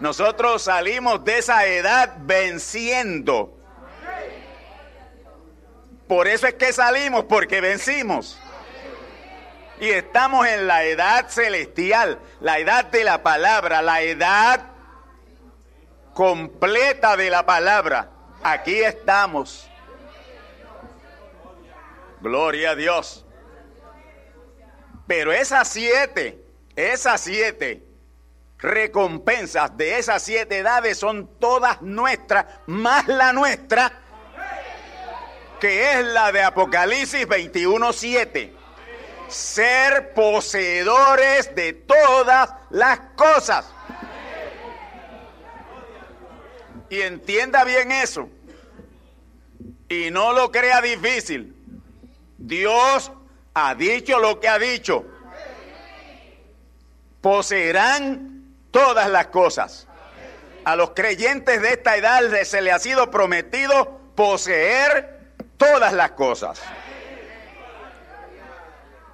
Nosotros 0.00 0.62
salimos 0.62 1.24
de 1.24 1.38
esa 1.38 1.64
edad 1.66 2.16
venciendo. 2.22 3.56
Por 6.08 6.26
eso 6.26 6.48
es 6.48 6.54
que 6.54 6.72
salimos, 6.72 7.24
porque 7.24 7.60
vencimos. 7.60 8.38
Y 9.80 9.90
estamos 9.90 10.46
en 10.46 10.66
la 10.66 10.84
edad 10.84 11.28
celestial, 11.28 12.18
la 12.40 12.58
edad 12.58 12.86
de 12.86 13.04
la 13.04 13.22
palabra, 13.22 13.80
la 13.80 14.02
edad 14.02 14.66
completa 16.14 17.16
de 17.16 17.30
la 17.30 17.46
palabra. 17.46 18.10
Aquí 18.42 18.82
estamos. 18.82 19.68
Gloria 22.20 22.70
a 22.70 22.74
Dios. 22.74 23.24
Pero 25.06 25.32
esas 25.32 25.68
siete, 25.68 26.44
esas 26.76 27.20
siete 27.20 27.82
recompensas 28.62 29.76
de 29.76 29.98
esas 29.98 30.22
siete 30.22 30.58
edades 30.58 30.96
son 30.96 31.28
todas 31.40 31.82
nuestras, 31.82 32.46
más 32.66 33.08
la 33.08 33.32
nuestra, 33.32 33.92
que 35.60 35.92
es 35.92 36.06
la 36.06 36.30
de 36.32 36.42
Apocalipsis 36.42 37.26
21.7. 37.26 38.52
Ser 39.28 40.12
poseedores 40.12 41.54
de 41.54 41.72
todas 41.72 42.50
las 42.70 43.00
cosas. 43.16 43.66
Y 46.90 47.00
entienda 47.00 47.64
bien 47.64 47.90
eso. 47.90 48.28
Y 49.88 50.10
no 50.10 50.32
lo 50.32 50.50
crea 50.52 50.82
difícil. 50.82 51.54
Dios 52.36 53.10
ha 53.54 53.74
dicho 53.74 54.18
lo 54.18 54.40
que 54.40 54.48
ha 54.48 54.58
dicho. 54.58 55.04
Poseerán 57.20 58.44
todas 58.70 59.08
las 59.08 59.26
cosas. 59.28 59.86
A 60.64 60.76
los 60.76 60.90
creyentes 60.90 61.60
de 61.60 61.70
esta 61.70 61.96
edad 61.96 62.22
se 62.44 62.62
le 62.62 62.72
ha 62.72 62.78
sido 62.78 63.10
prometido 63.10 64.00
poseer 64.14 65.18
todas 65.56 65.92
las 65.92 66.12
cosas. 66.12 66.60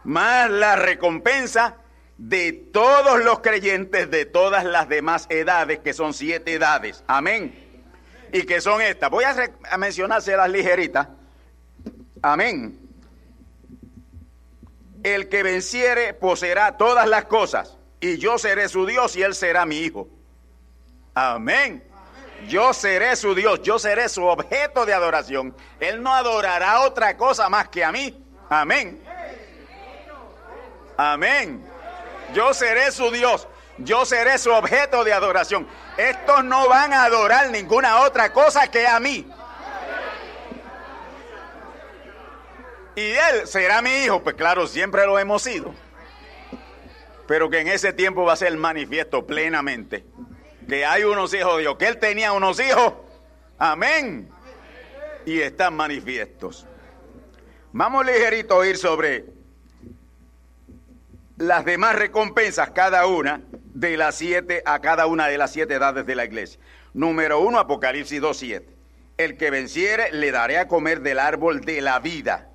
Más 0.05 0.51
la 0.51 0.77
recompensa 0.77 1.77
de 2.17 2.53
todos 2.53 3.23
los 3.25 3.41
creyentes 3.41 4.11
de 4.11 4.25
todas 4.25 4.65
las 4.65 4.89
demás 4.89 5.27
edades, 5.29 5.79
que 5.81 5.93
son 5.93 6.15
siete 6.15 6.55
edades. 6.55 7.05
Amén. 7.07 7.55
Y 8.33 8.43
que 8.43 8.61
son 8.61 8.81
estas. 8.83 9.11
Voy 9.11 9.25
a, 9.25 9.37
a 9.71 9.79
mencionárselas 9.79 10.51
ligeritas. 10.51 11.09
Amén. 12.23 12.88
El 15.03 15.29
que 15.29 15.43
venciere 15.43 16.15
poseerá 16.15 16.77
todas 16.77 17.09
las 17.09 17.25
cosas 17.25 17.77
y 18.01 18.19
yo 18.19 18.39
seré 18.39 18.69
su 18.69 18.87
Dios 18.87 19.17
y 19.17 19.23
él 19.23 19.35
será 19.35 19.65
mi 19.67 19.79
hijo. 19.79 20.09
Amén. 21.15 21.85
Yo 22.47 22.73
seré 22.73 23.17
su 23.17 23.35
Dios, 23.35 23.63
yo 23.63 23.79
seré 23.79 24.09
su 24.09 24.25
objeto 24.25 24.87
de 24.87 24.95
adoración. 24.95 25.57
Él 25.81 26.03
no 26.03 26.15
adorará 26.15 26.83
otra 26.83 27.17
cosa 27.17 27.49
más 27.49 27.69
que 27.69 27.85
a 27.85 27.91
mí. 27.91 28.25
Amén. 28.49 29.03
Amén. 30.97 31.65
Yo 32.35 32.55
seré 32.55 32.93
su 32.93 33.11
Dios, 33.11 33.49
yo 33.79 34.05
seré 34.05 34.39
su 34.39 34.53
objeto 34.53 35.03
de 35.05 35.13
adoración. 35.13 35.67
Estos 35.97 36.45
no 36.45 36.69
van 36.69 36.93
a 36.93 37.05
adorar 37.05 37.51
ninguna 37.51 38.01
otra 38.03 38.33
cosa 38.33 38.69
que 38.69 38.87
a 38.87 39.01
mí. 39.01 39.29
Y 42.99 43.13
él 43.13 43.47
será 43.47 43.81
mi 43.83 43.91
hijo, 44.05 44.23
pues 44.23 44.35
claro, 44.35 44.67
siempre 44.67 45.07
lo 45.07 45.19
hemos 45.19 45.43
sido 45.43 45.75
pero 47.29 47.51
que 47.51 47.61
en 47.61 47.69
ese 47.69 47.93
tiempo 47.93 48.25
va 48.25 48.33
a 48.33 48.37
ser 48.37 48.57
manifiesto 48.57 49.27
plenamente. 49.27 50.07
Que 50.67 50.87
hay 50.87 51.05
unos 51.05 51.35
hijos 51.35 51.57
de 51.57 51.61
Dios, 51.61 51.77
que 51.77 51.87
él 51.87 51.99
tenía 51.99 52.33
unos 52.33 52.59
hijos, 52.59 52.95
amén, 53.59 54.31
y 55.27 55.39
están 55.41 55.77
manifiestos. 55.77 56.67
Vamos 57.71 58.07
ligerito 58.07 58.59
a 58.59 58.67
ir 58.67 58.79
sobre 58.79 59.27
las 61.37 61.67
demás 61.67 61.97
recompensas, 61.97 62.71
cada 62.71 63.05
una 63.05 63.43
de 63.75 63.99
las 63.99 64.15
siete, 64.15 64.63
a 64.65 64.79
cada 64.81 65.05
una 65.05 65.29
de 65.29 65.37
las 65.37 65.53
siete 65.53 65.75
edades 65.75 66.07
de 66.07 66.15
la 66.15 66.25
iglesia. 66.25 66.59
Número 66.95 67.41
uno, 67.41 67.59
Apocalipsis 67.59 68.23
2.7. 68.23 68.65
El 69.19 69.37
que 69.37 69.51
venciere 69.51 70.13
le 70.13 70.33
daré 70.33 70.57
a 70.57 70.67
comer 70.67 71.03
del 71.03 71.19
árbol 71.19 71.61
de 71.61 71.83
la 71.83 71.99
vida 71.99 72.48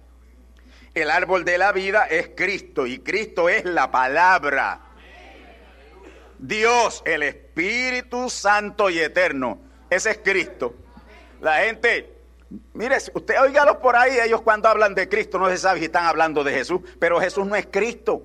el 0.94 1.10
árbol 1.10 1.44
de 1.44 1.58
la 1.58 1.72
vida 1.72 2.06
es 2.06 2.32
Cristo 2.36 2.86
y 2.86 3.00
Cristo 3.00 3.50
es 3.50 3.66
la 3.66 3.92
palabra. 3.92 4.82
Dios, 6.38 7.02
el 7.06 7.24
Espíritu 7.24 8.30
Santo 8.30 8.90
y 8.90 9.00
Eterno. 9.00 9.60
Ese 9.90 10.12
es 10.12 10.18
Cristo. 10.24 10.76
La 11.42 11.58
gente, 11.58 12.14
mire, 12.74 12.98
usted 13.14 13.42
oígalos 13.42 13.78
por 13.78 13.96
ahí, 13.96 14.18
ellos 14.20 14.42
cuando 14.42 14.70
hablan 14.70 14.94
de 14.94 15.08
Cristo 15.10 15.40
no 15.40 15.50
se 15.50 15.58
sabe 15.58 15.80
si 15.80 15.86
están 15.86 16.06
hablando 16.06 16.44
de 16.44 16.54
Jesús, 16.54 16.82
pero 17.00 17.20
Jesús 17.20 17.46
no 17.46 17.56
es 17.56 17.68
Cristo. 17.68 18.24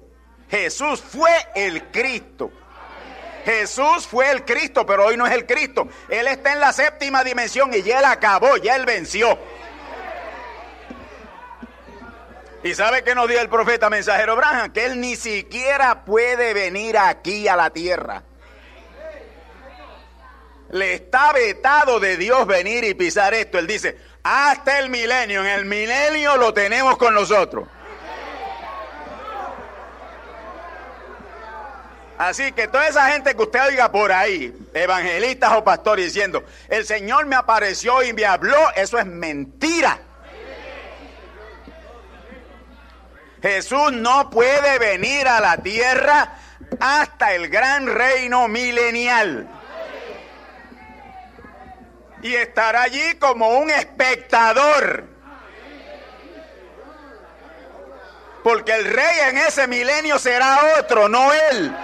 Jesús 0.51 1.01
fue 1.01 1.31
el 1.55 1.85
Cristo. 1.91 2.51
Jesús 3.45 4.07
fue 4.07 4.31
el 4.31 4.45
Cristo, 4.45 4.85
pero 4.85 5.07
hoy 5.07 5.17
no 5.17 5.27
es 5.27 5.33
el 5.33 5.47
Cristo. 5.47 5.89
Él 6.09 6.27
está 6.27 6.53
en 6.53 6.61
la 6.61 6.73
séptima 6.73 7.25
dimensión 7.25 7.73
y 7.73 7.83
ya 7.83 8.01
él 8.01 8.05
acabó, 8.05 8.57
ya 8.59 8.77
él 8.77 8.85
venció. 8.85 9.39
¿Y 12.63 12.75
sabe 12.75 13.05
qué 13.05 13.15
nos 13.15 13.29
dio 13.29 13.41
el 13.41 13.49
profeta 13.49 13.89
mensajero 13.89 14.33
Abraham? 14.33 14.73
Que 14.73 14.87
él 14.87 15.01
ni 15.01 15.15
siquiera 15.15 16.05
puede 16.05 16.55
venir 16.55 16.99
aquí 16.99 17.47
a 17.47 17.55
la 17.55 17.71
tierra. 17.71 18.25
Le 20.71 20.95
está 20.95 21.33
vetado 21.33 22.01
de 22.01 22.17
Dios 22.17 22.47
venir 22.47 22.85
y 22.85 22.95
pisar 22.95 23.33
esto. 23.33 23.59
Él 23.59 23.67
dice, 23.67 23.97
hasta 24.23 24.81
el 24.81 24.91
milenio, 24.91 25.41
en 25.41 25.47
el 25.47 25.65
milenio 25.65 26.37
lo 26.37 26.53
tenemos 26.53 26.99
con 26.99 27.15
nosotros. 27.15 27.69
Así 32.19 32.51
que 32.51 32.67
toda 32.67 32.89
esa 32.89 33.13
gente 33.13 33.37
que 33.37 33.43
usted 33.43 33.69
oiga 33.69 33.93
por 33.93 34.11
ahí, 34.11 34.53
evangelistas 34.75 35.53
o 35.53 35.63
pastores 35.63 36.07
diciendo, 36.07 36.45
el 36.69 36.85
Señor 36.85 37.27
me 37.27 37.37
apareció 37.37 38.03
y 38.03 38.13
me 38.13 38.27
habló, 38.27 38.59
eso 38.75 38.99
es 38.99 39.07
mentira. 39.07 40.01
Jesús 43.43 43.93
no 43.93 44.31
puede 44.31 44.79
venir 44.79 45.29
a 45.29 45.41
la 45.41 45.59
tierra 45.59 46.35
hasta 46.81 47.35
el 47.35 47.49
gran 47.49 47.87
reino 47.87 48.49
milenial. 48.49 49.49
Y 52.23 52.35
estar 52.35 52.75
allí 52.75 53.15
como 53.19 53.59
un 53.59 53.71
espectador. 53.71 55.05
Porque 58.43 58.75
el 58.75 58.85
rey 58.85 59.21
en 59.29 59.39
ese 59.39 59.67
milenio 59.67 60.19
será 60.19 60.59
otro, 60.81 61.09
no 61.09 61.33
él. 61.33 61.77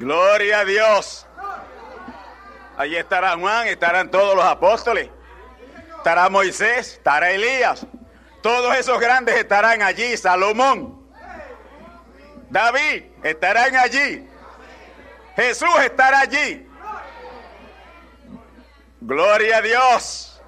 Gloria 0.00 0.60
a 0.60 0.64
Dios. 0.64 1.26
Allí 2.78 2.96
estará 2.96 3.36
Juan, 3.36 3.68
estarán 3.68 4.10
todos 4.10 4.34
los 4.34 4.44
apóstoles. 4.46 5.10
Estará 5.98 6.30
Moisés, 6.30 6.94
estará 6.94 7.30
Elías. 7.30 7.86
Todos 8.42 8.74
esos 8.78 8.98
grandes 8.98 9.36
estarán 9.36 9.82
allí. 9.82 10.16
Salomón, 10.16 11.06
David 12.48 13.04
estarán 13.22 13.76
allí. 13.76 14.26
Jesús 15.36 15.68
estará 15.84 16.20
allí. 16.20 16.66
Gloria 19.02 19.58
a 19.58 19.60
Dios. 19.60 20.42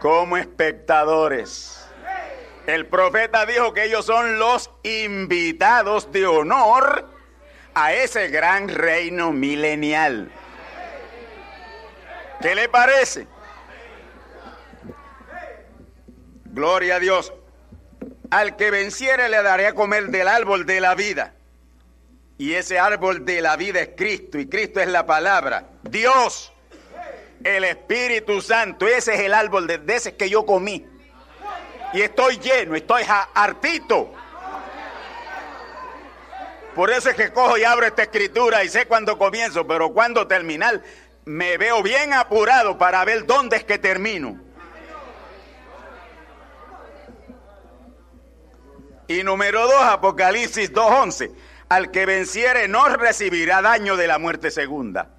Como 0.00 0.36
espectadores. 0.36 1.86
El 2.66 2.88
profeta 2.88 3.46
dijo 3.46 3.72
que 3.72 3.84
ellos 3.84 4.06
son 4.06 4.40
los 4.40 4.72
invitados 4.82 6.10
de 6.10 6.26
honor 6.26 7.19
a 7.74 7.92
ese 7.92 8.28
gran 8.28 8.68
reino 8.68 9.32
milenial. 9.32 10.30
¿Qué 12.40 12.54
le 12.54 12.68
parece? 12.68 13.26
Gloria 16.46 16.96
a 16.96 17.00
Dios. 17.00 17.32
Al 18.30 18.56
que 18.56 18.70
venciere 18.70 19.28
le 19.28 19.42
daré 19.42 19.66
a 19.66 19.74
comer 19.74 20.08
del 20.08 20.28
árbol 20.28 20.66
de 20.66 20.80
la 20.80 20.94
vida. 20.94 21.34
Y 22.38 22.54
ese 22.54 22.78
árbol 22.78 23.26
de 23.26 23.42
la 23.42 23.56
vida 23.56 23.80
es 23.80 23.90
Cristo. 23.96 24.38
Y 24.38 24.48
Cristo 24.48 24.80
es 24.80 24.88
la 24.88 25.04
palabra. 25.04 25.66
Dios. 25.82 26.52
El 27.44 27.64
Espíritu 27.64 28.40
Santo. 28.40 28.86
Ese 28.86 29.14
es 29.14 29.20
el 29.20 29.34
árbol 29.34 29.66
de, 29.66 29.82
ese 29.88 30.16
que 30.16 30.30
yo 30.30 30.46
comí. 30.46 30.86
Y 31.92 32.00
estoy 32.00 32.38
lleno, 32.38 32.74
estoy 32.74 33.02
hartito. 33.34 34.12
Por 36.74 36.90
eso 36.90 37.10
es 37.10 37.16
que 37.16 37.32
cojo 37.32 37.58
y 37.58 37.64
abro 37.64 37.86
esta 37.86 38.02
escritura 38.02 38.62
y 38.64 38.68
sé 38.68 38.86
cuándo 38.86 39.18
comienzo, 39.18 39.66
pero 39.66 39.92
cuándo 39.92 40.26
terminar, 40.26 40.82
me 41.24 41.58
veo 41.58 41.82
bien 41.82 42.12
apurado 42.12 42.78
para 42.78 43.04
ver 43.04 43.26
dónde 43.26 43.56
es 43.56 43.64
que 43.64 43.78
termino. 43.78 44.40
Y 49.08 49.24
número 49.24 49.66
dos, 49.66 49.82
Apocalipsis 49.82 50.72
2.11. 50.72 51.32
Al 51.68 51.90
que 51.90 52.06
venciere 52.06 52.68
no 52.68 52.88
recibirá 52.88 53.60
daño 53.60 53.96
de 53.96 54.06
la 54.06 54.18
muerte 54.18 54.52
segunda. 54.52 55.10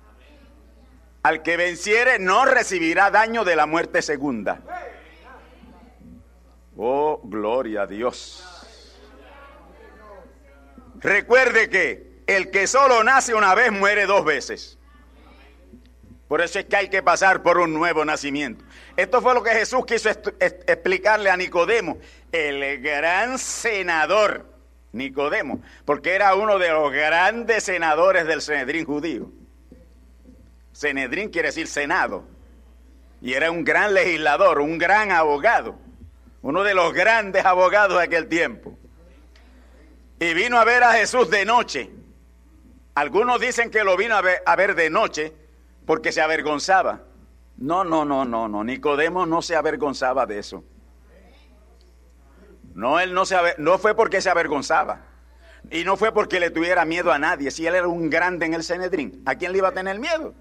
Al 1.23 1.43
que 1.43 1.57
venciere 1.57 2.17
no 2.17 2.45
recibirá 2.45 3.11
daño 3.11 3.43
de 3.43 3.55
la 3.55 3.65
muerte 3.65 4.01
segunda. 4.01 4.61
Oh, 6.77 7.19
gloria 7.23 7.81
a 7.81 7.87
Dios. 7.87 8.50
Recuerde 11.01 11.69
que 11.69 12.21
el 12.27 12.51
que 12.51 12.67
solo 12.67 13.03
nace 13.03 13.33
una 13.33 13.55
vez 13.55 13.71
muere 13.71 14.05
dos 14.05 14.23
veces. 14.23 14.77
Por 16.27 16.41
eso 16.41 16.59
es 16.59 16.65
que 16.65 16.75
hay 16.77 16.89
que 16.89 17.03
pasar 17.03 17.43
por 17.43 17.57
un 17.57 17.73
nuevo 17.73 18.05
nacimiento. 18.05 18.63
Esto 18.95 19.21
fue 19.21 19.33
lo 19.33 19.43
que 19.43 19.51
Jesús 19.51 19.85
quiso 19.85 20.09
explicarle 20.39 21.29
a 21.29 21.35
Nicodemo, 21.35 21.97
el 22.31 22.81
gran 22.81 23.37
senador 23.37 24.45
Nicodemo, 24.93 25.61
porque 25.83 26.13
era 26.13 26.35
uno 26.35 26.57
de 26.57 26.69
los 26.69 26.91
grandes 26.91 27.63
senadores 27.63 28.25
del 28.25 28.41
Senedrín 28.41 28.85
judío. 28.85 29.29
Senedrín 30.71 31.29
quiere 31.29 31.49
decir 31.49 31.67
senado. 31.67 32.25
Y 33.21 33.33
era 33.33 33.51
un 33.51 33.63
gran 33.63 33.93
legislador, 33.93 34.61
un 34.61 34.77
gran 34.77 35.11
abogado, 35.11 35.77
uno 36.41 36.63
de 36.63 36.73
los 36.73 36.93
grandes 36.93 37.45
abogados 37.45 37.97
de 37.97 38.03
aquel 38.05 38.27
tiempo. 38.27 38.77
Y 40.21 40.35
vino 40.35 40.59
a 40.59 40.63
ver 40.63 40.83
a 40.83 40.93
Jesús 40.93 41.31
de 41.31 41.45
noche. 41.45 41.89
Algunos 42.93 43.41
dicen 43.41 43.71
que 43.71 43.83
lo 43.83 43.97
vino 43.97 44.15
a 44.15 44.55
ver, 44.55 44.75
de 44.75 44.91
noche 44.91 45.33
porque 45.87 46.11
se 46.11 46.21
avergonzaba. 46.21 47.01
No, 47.57 47.83
no, 47.83 48.05
no, 48.05 48.23
no, 48.23 48.47
no. 48.47 48.63
Nicodemo 48.63 49.25
no 49.25 49.41
se 49.41 49.55
avergonzaba 49.55 50.27
de 50.27 50.37
eso. 50.37 50.63
No, 52.75 52.99
él 52.99 53.15
no, 53.15 53.25
se 53.25 53.35
no 53.57 53.79
fue 53.79 53.95
porque 53.95 54.21
se 54.21 54.29
avergonzaba. 54.29 55.01
Y 55.71 55.83
no 55.85 55.97
fue 55.97 56.11
porque 56.11 56.39
le 56.39 56.51
tuviera 56.51 56.85
miedo 56.85 57.11
a 57.11 57.17
nadie. 57.17 57.49
Si 57.49 57.65
él 57.65 57.73
era 57.73 57.87
un 57.87 58.11
grande 58.11 58.45
en 58.45 58.53
el 58.53 58.63
Cenedrín, 58.63 59.23
¿a 59.25 59.33
quién 59.33 59.51
le 59.53 59.57
iba 59.57 59.69
a 59.69 59.73
tener 59.73 59.97
miedo? 59.97 60.35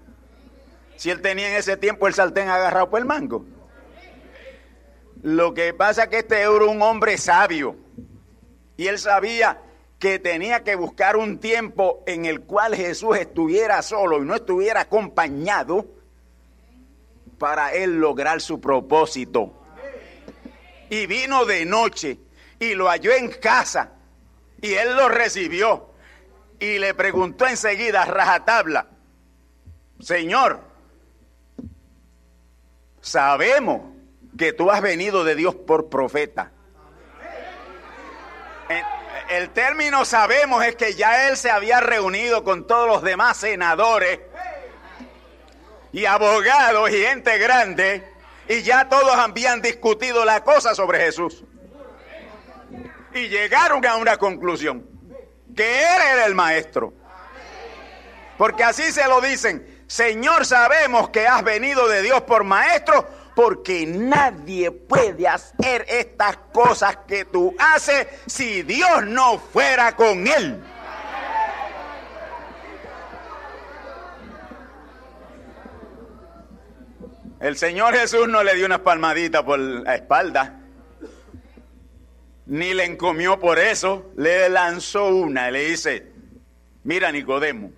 Si 0.95 1.09
él 1.09 1.23
tenía 1.23 1.49
en 1.49 1.55
ese 1.55 1.75
tiempo 1.75 2.07
el 2.07 2.13
sartén 2.13 2.49
agarrado 2.49 2.91
por 2.91 2.99
el 2.99 3.07
mango. 3.07 3.47
Lo 5.23 5.55
que 5.55 5.73
pasa 5.73 6.03
es 6.03 6.09
que 6.09 6.19
este 6.19 6.39
era 6.39 6.65
un 6.65 6.83
hombre 6.83 7.17
sabio. 7.17 7.75
Y 8.77 8.85
él 8.85 8.99
sabía 8.99 9.59
que 10.01 10.17
tenía 10.17 10.63
que 10.63 10.75
buscar 10.75 11.15
un 11.15 11.37
tiempo 11.37 12.03
en 12.07 12.25
el 12.25 12.41
cual 12.41 12.75
Jesús 12.75 13.15
estuviera 13.17 13.83
solo 13.83 14.17
y 14.17 14.25
no 14.25 14.33
estuviera 14.33 14.81
acompañado 14.81 15.85
para 17.37 17.71
él 17.73 17.99
lograr 17.99 18.41
su 18.41 18.59
propósito. 18.59 19.53
Y 20.89 21.05
vino 21.05 21.45
de 21.45 21.65
noche 21.65 22.17
y 22.57 22.73
lo 22.73 22.87
halló 22.87 23.13
en 23.13 23.29
casa 23.29 23.91
y 24.59 24.73
él 24.73 24.95
lo 24.95 25.07
recibió 25.07 25.91
y 26.59 26.79
le 26.79 26.95
preguntó 26.95 27.45
enseguida, 27.45 28.03
rajatabla, 28.03 28.87
Señor, 29.99 30.61
sabemos 33.01 33.81
que 34.35 34.51
tú 34.51 34.71
has 34.71 34.81
venido 34.81 35.23
de 35.23 35.35
Dios 35.35 35.53
por 35.53 35.89
profeta 35.89 36.51
el 39.29 39.49
término 39.49 40.05
sabemos 40.05 40.65
es 40.65 40.75
que 40.75 40.95
ya 40.95 41.27
él 41.27 41.37
se 41.37 41.51
había 41.51 41.79
reunido 41.79 42.43
con 42.43 42.67
todos 42.67 42.87
los 42.87 43.01
demás 43.01 43.37
senadores 43.37 44.19
y 45.91 46.05
abogados 46.05 46.89
y 46.89 47.03
gente 47.03 47.37
grande 47.37 48.11
y 48.47 48.63
ya 48.63 48.89
todos 48.89 49.15
habían 49.15 49.61
discutido 49.61 50.25
la 50.25 50.43
cosa 50.43 50.75
sobre 50.75 50.99
Jesús. 50.99 51.43
Y 53.13 53.27
llegaron 53.27 53.85
a 53.85 53.95
una 53.97 54.17
conclusión, 54.17 54.85
que 55.55 55.79
él 55.79 56.01
era 56.13 56.25
el 56.25 56.35
maestro. 56.35 56.93
Porque 58.37 58.63
así 58.63 58.91
se 58.91 59.07
lo 59.07 59.21
dicen, 59.21 59.83
Señor, 59.87 60.45
sabemos 60.45 61.09
que 61.09 61.27
has 61.27 61.43
venido 61.43 61.87
de 61.87 62.01
Dios 62.01 62.21
por 62.21 62.43
maestro, 62.43 63.07
porque 63.35 63.85
nadie 63.85 64.71
puede 64.71 65.27
hacer 65.27 65.85
estas 65.87 66.37
cosas 66.51 66.97
que 67.07 67.25
tú 67.25 67.55
haces 67.57 68.07
si 68.27 68.63
Dios 68.63 69.05
no 69.05 69.39
fuera 69.39 69.95
con 69.95 70.27
él. 70.27 70.61
El 77.39 77.57
Señor 77.57 77.95
Jesús 77.95 78.27
no 78.27 78.43
le 78.43 78.53
dio 78.53 78.67
una 78.67 78.83
palmadita 78.83 79.43
por 79.43 79.57
la 79.57 79.95
espalda, 79.95 80.59
ni 82.45 82.75
le 82.75 82.85
encomió 82.85 83.39
por 83.39 83.57
eso, 83.57 84.11
le 84.15 84.47
lanzó 84.47 85.07
una 85.07 85.49
y 85.49 85.53
le 85.53 85.69
dice, 85.69 86.11
mira 86.83 87.11
Nicodemo, 87.11 87.71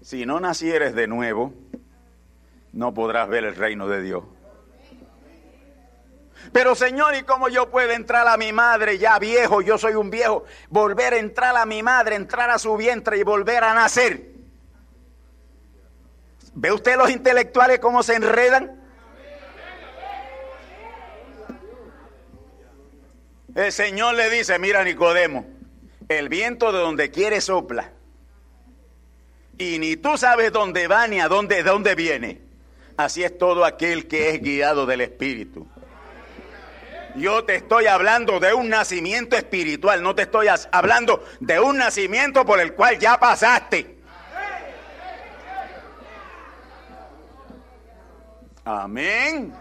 si 0.00 0.24
no 0.24 0.40
nacieres 0.40 0.94
de 0.94 1.06
nuevo, 1.08 1.52
no 2.72 2.94
podrás 2.94 3.28
ver 3.28 3.44
el 3.44 3.56
reino 3.56 3.88
de 3.88 4.02
Dios. 4.02 4.24
Pero 6.52 6.74
Señor, 6.74 7.14
¿y 7.14 7.22
cómo 7.22 7.48
yo 7.48 7.70
puedo 7.70 7.92
entrar 7.92 8.26
a 8.26 8.36
mi 8.36 8.52
madre 8.52 8.98
ya 8.98 9.18
viejo? 9.18 9.60
Yo 9.60 9.78
soy 9.78 9.94
un 9.94 10.10
viejo. 10.10 10.44
Volver 10.68 11.14
a 11.14 11.18
entrar 11.18 11.56
a 11.56 11.66
mi 11.66 11.82
madre, 11.82 12.16
entrar 12.16 12.50
a 12.50 12.58
su 12.58 12.76
vientre 12.76 13.18
y 13.18 13.22
volver 13.22 13.62
a 13.62 13.74
nacer. 13.74 14.30
¿Ve 16.54 16.72
usted 16.72 16.96
los 16.96 17.10
intelectuales 17.10 17.78
cómo 17.78 18.02
se 18.02 18.16
enredan? 18.16 18.80
El 23.54 23.72
Señor 23.72 24.14
le 24.14 24.30
dice, 24.30 24.58
mira 24.58 24.82
Nicodemo, 24.84 25.44
el 26.08 26.28
viento 26.28 26.72
de 26.72 26.78
donde 26.78 27.10
quiere 27.10 27.40
sopla. 27.40 27.92
Y 29.58 29.78
ni 29.78 29.96
tú 29.96 30.16
sabes 30.16 30.52
dónde 30.52 30.88
va 30.88 31.06
ni 31.06 31.20
a 31.20 31.28
dónde, 31.28 31.56
de 31.56 31.62
dónde 31.64 31.94
viene. 31.94 32.49
Así 32.96 33.24
es 33.24 33.36
todo 33.38 33.64
aquel 33.64 34.06
que 34.06 34.30
es 34.30 34.42
guiado 34.42 34.86
del 34.86 35.00
Espíritu. 35.00 35.66
Yo 37.16 37.44
te 37.44 37.56
estoy 37.56 37.86
hablando 37.86 38.38
de 38.38 38.54
un 38.54 38.68
nacimiento 38.68 39.36
espiritual, 39.36 40.02
no 40.02 40.14
te 40.14 40.22
estoy 40.22 40.46
hablando 40.70 41.24
de 41.40 41.58
un 41.58 41.78
nacimiento 41.78 42.44
por 42.44 42.60
el 42.60 42.74
cual 42.74 42.98
ya 42.98 43.18
pasaste. 43.18 43.98
Amén. 48.64 49.52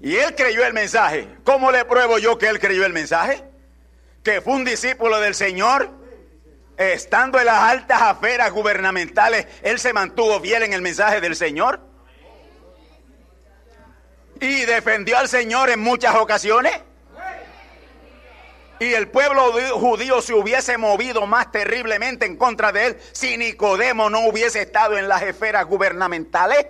Y 0.00 0.16
él 0.16 0.34
creyó 0.34 0.64
el 0.64 0.72
mensaje. 0.72 1.28
¿Cómo 1.44 1.70
le 1.70 1.84
pruebo 1.84 2.18
yo 2.18 2.38
que 2.38 2.48
él 2.48 2.58
creyó 2.58 2.86
el 2.86 2.92
mensaje? 2.92 3.44
Que 4.22 4.40
fue 4.40 4.54
un 4.54 4.64
discípulo 4.64 5.20
del 5.20 5.34
Señor 5.34 5.99
estando 6.80 7.38
en 7.38 7.44
las 7.44 7.58
altas 7.58 8.00
aferas 8.00 8.50
gubernamentales, 8.50 9.46
él 9.62 9.78
se 9.78 9.92
mantuvo 9.92 10.40
fiel 10.40 10.62
en 10.62 10.72
el 10.72 10.80
mensaje 10.80 11.20
del 11.20 11.36
Señor. 11.36 11.80
Y 14.40 14.64
defendió 14.64 15.18
al 15.18 15.28
Señor 15.28 15.68
en 15.68 15.80
muchas 15.80 16.14
ocasiones. 16.14 16.72
Y 18.78 18.94
el 18.94 19.08
pueblo 19.08 19.52
judío 19.74 20.22
se 20.22 20.32
hubiese 20.32 20.78
movido 20.78 21.26
más 21.26 21.52
terriblemente 21.52 22.24
en 22.24 22.38
contra 22.38 22.72
de 22.72 22.86
él 22.86 22.96
si 23.12 23.36
Nicodemo 23.36 24.08
no 24.08 24.20
hubiese 24.20 24.62
estado 24.62 24.96
en 24.96 25.06
las 25.06 25.20
esferas 25.20 25.66
gubernamentales. 25.66 26.66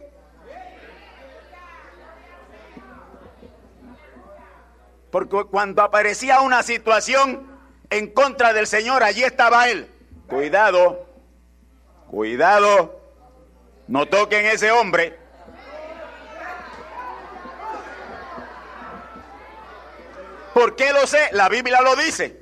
Porque 5.13 5.45
cuando 5.45 5.83
aparecía 5.83 6.41
una 6.41 6.65
situación 6.65 7.49
en 7.91 8.09
contra 8.09 8.53
del 8.53 8.67
Señor, 8.67 9.05
allí 9.05 9.23
estaba 9.23 9.69
él. 9.69 9.89
Cuidado, 10.31 11.07
cuidado, 12.09 13.01
no 13.89 14.07
toquen 14.07 14.47
ese 14.47 14.71
hombre. 14.71 15.19
¿Por 20.55 20.77
qué 20.77 20.93
lo 20.93 21.05
sé? 21.09 21.19
La 21.33 21.49
Biblia 21.49 21.81
lo 21.81 21.97
dice. 21.97 22.41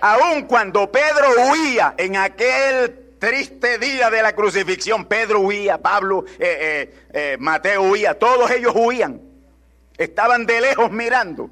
Aun 0.00 0.46
cuando 0.46 0.90
Pedro 0.90 1.28
huía 1.52 1.94
en 1.96 2.16
aquel 2.16 3.14
triste 3.20 3.78
día 3.78 4.10
de 4.10 4.22
la 4.22 4.34
crucifixión, 4.34 5.04
Pedro 5.04 5.42
huía, 5.42 5.78
Pablo, 5.78 6.24
eh, 6.40 6.40
eh, 6.40 7.06
eh, 7.12 7.36
Mateo 7.38 7.82
huía, 7.82 8.18
todos 8.18 8.50
ellos 8.50 8.72
huían. 8.74 9.20
Estaban 9.96 10.44
de 10.44 10.60
lejos 10.60 10.90
mirando. 10.90 11.50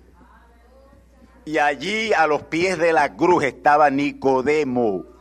Y 1.44 1.58
allí 1.58 2.12
a 2.12 2.26
los 2.26 2.42
pies 2.42 2.76
de 2.76 2.92
la 2.92 3.14
cruz 3.14 3.44
estaba 3.44 3.88
Nicodemo. 3.88 5.13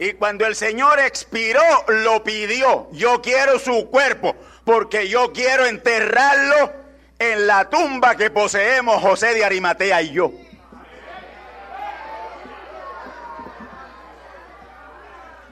Y 0.00 0.14
cuando 0.14 0.46
el 0.46 0.56
Señor 0.56 0.98
expiró, 0.98 1.60
lo 1.88 2.24
pidió. 2.24 2.88
Yo 2.90 3.20
quiero 3.20 3.58
su 3.58 3.90
cuerpo, 3.90 4.34
porque 4.64 5.10
yo 5.10 5.30
quiero 5.34 5.66
enterrarlo 5.66 6.72
en 7.18 7.46
la 7.46 7.68
tumba 7.68 8.16
que 8.16 8.30
poseemos 8.30 9.02
José 9.02 9.34
de 9.34 9.44
Arimatea 9.44 10.00
y 10.00 10.12
yo. 10.12 10.32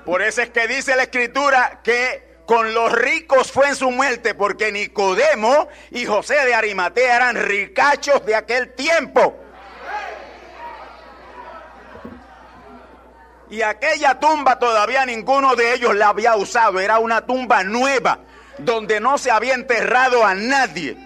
Por 0.06 0.22
eso 0.22 0.40
es 0.40 0.48
que 0.48 0.66
dice 0.66 0.96
la 0.96 1.02
escritura 1.02 1.80
que 1.84 2.38
con 2.46 2.72
los 2.72 2.90
ricos 2.90 3.52
fue 3.52 3.68
en 3.68 3.76
su 3.76 3.90
muerte, 3.90 4.34
porque 4.34 4.72
Nicodemo 4.72 5.68
y 5.90 6.06
José 6.06 6.46
de 6.46 6.54
Arimatea 6.54 7.16
eran 7.16 7.36
ricachos 7.36 8.24
de 8.24 8.34
aquel 8.34 8.72
tiempo. 8.72 9.38
Y 13.50 13.62
aquella 13.62 14.20
tumba 14.20 14.58
todavía 14.58 15.06
ninguno 15.06 15.56
de 15.56 15.74
ellos 15.74 15.94
la 15.94 16.08
había 16.08 16.36
usado, 16.36 16.80
era 16.80 16.98
una 16.98 17.24
tumba 17.24 17.64
nueva, 17.64 18.20
donde 18.58 19.00
no 19.00 19.16
se 19.16 19.30
había 19.30 19.54
enterrado 19.54 20.24
a 20.24 20.34
nadie. 20.34 20.96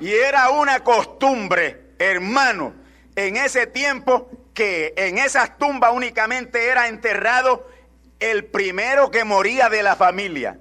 Y 0.00 0.12
era 0.12 0.50
una 0.50 0.80
costumbre, 0.80 1.94
hermano, 1.98 2.74
en 3.14 3.36
ese 3.36 3.66
tiempo 3.66 4.30
que 4.54 4.94
en 4.96 5.18
esas 5.18 5.58
tumbas 5.58 5.92
únicamente 5.92 6.68
era 6.68 6.88
enterrado 6.88 7.68
el 8.18 8.46
primero 8.46 9.10
que 9.10 9.24
moría 9.24 9.68
de 9.68 9.82
la 9.82 9.96
familia. 9.96 10.58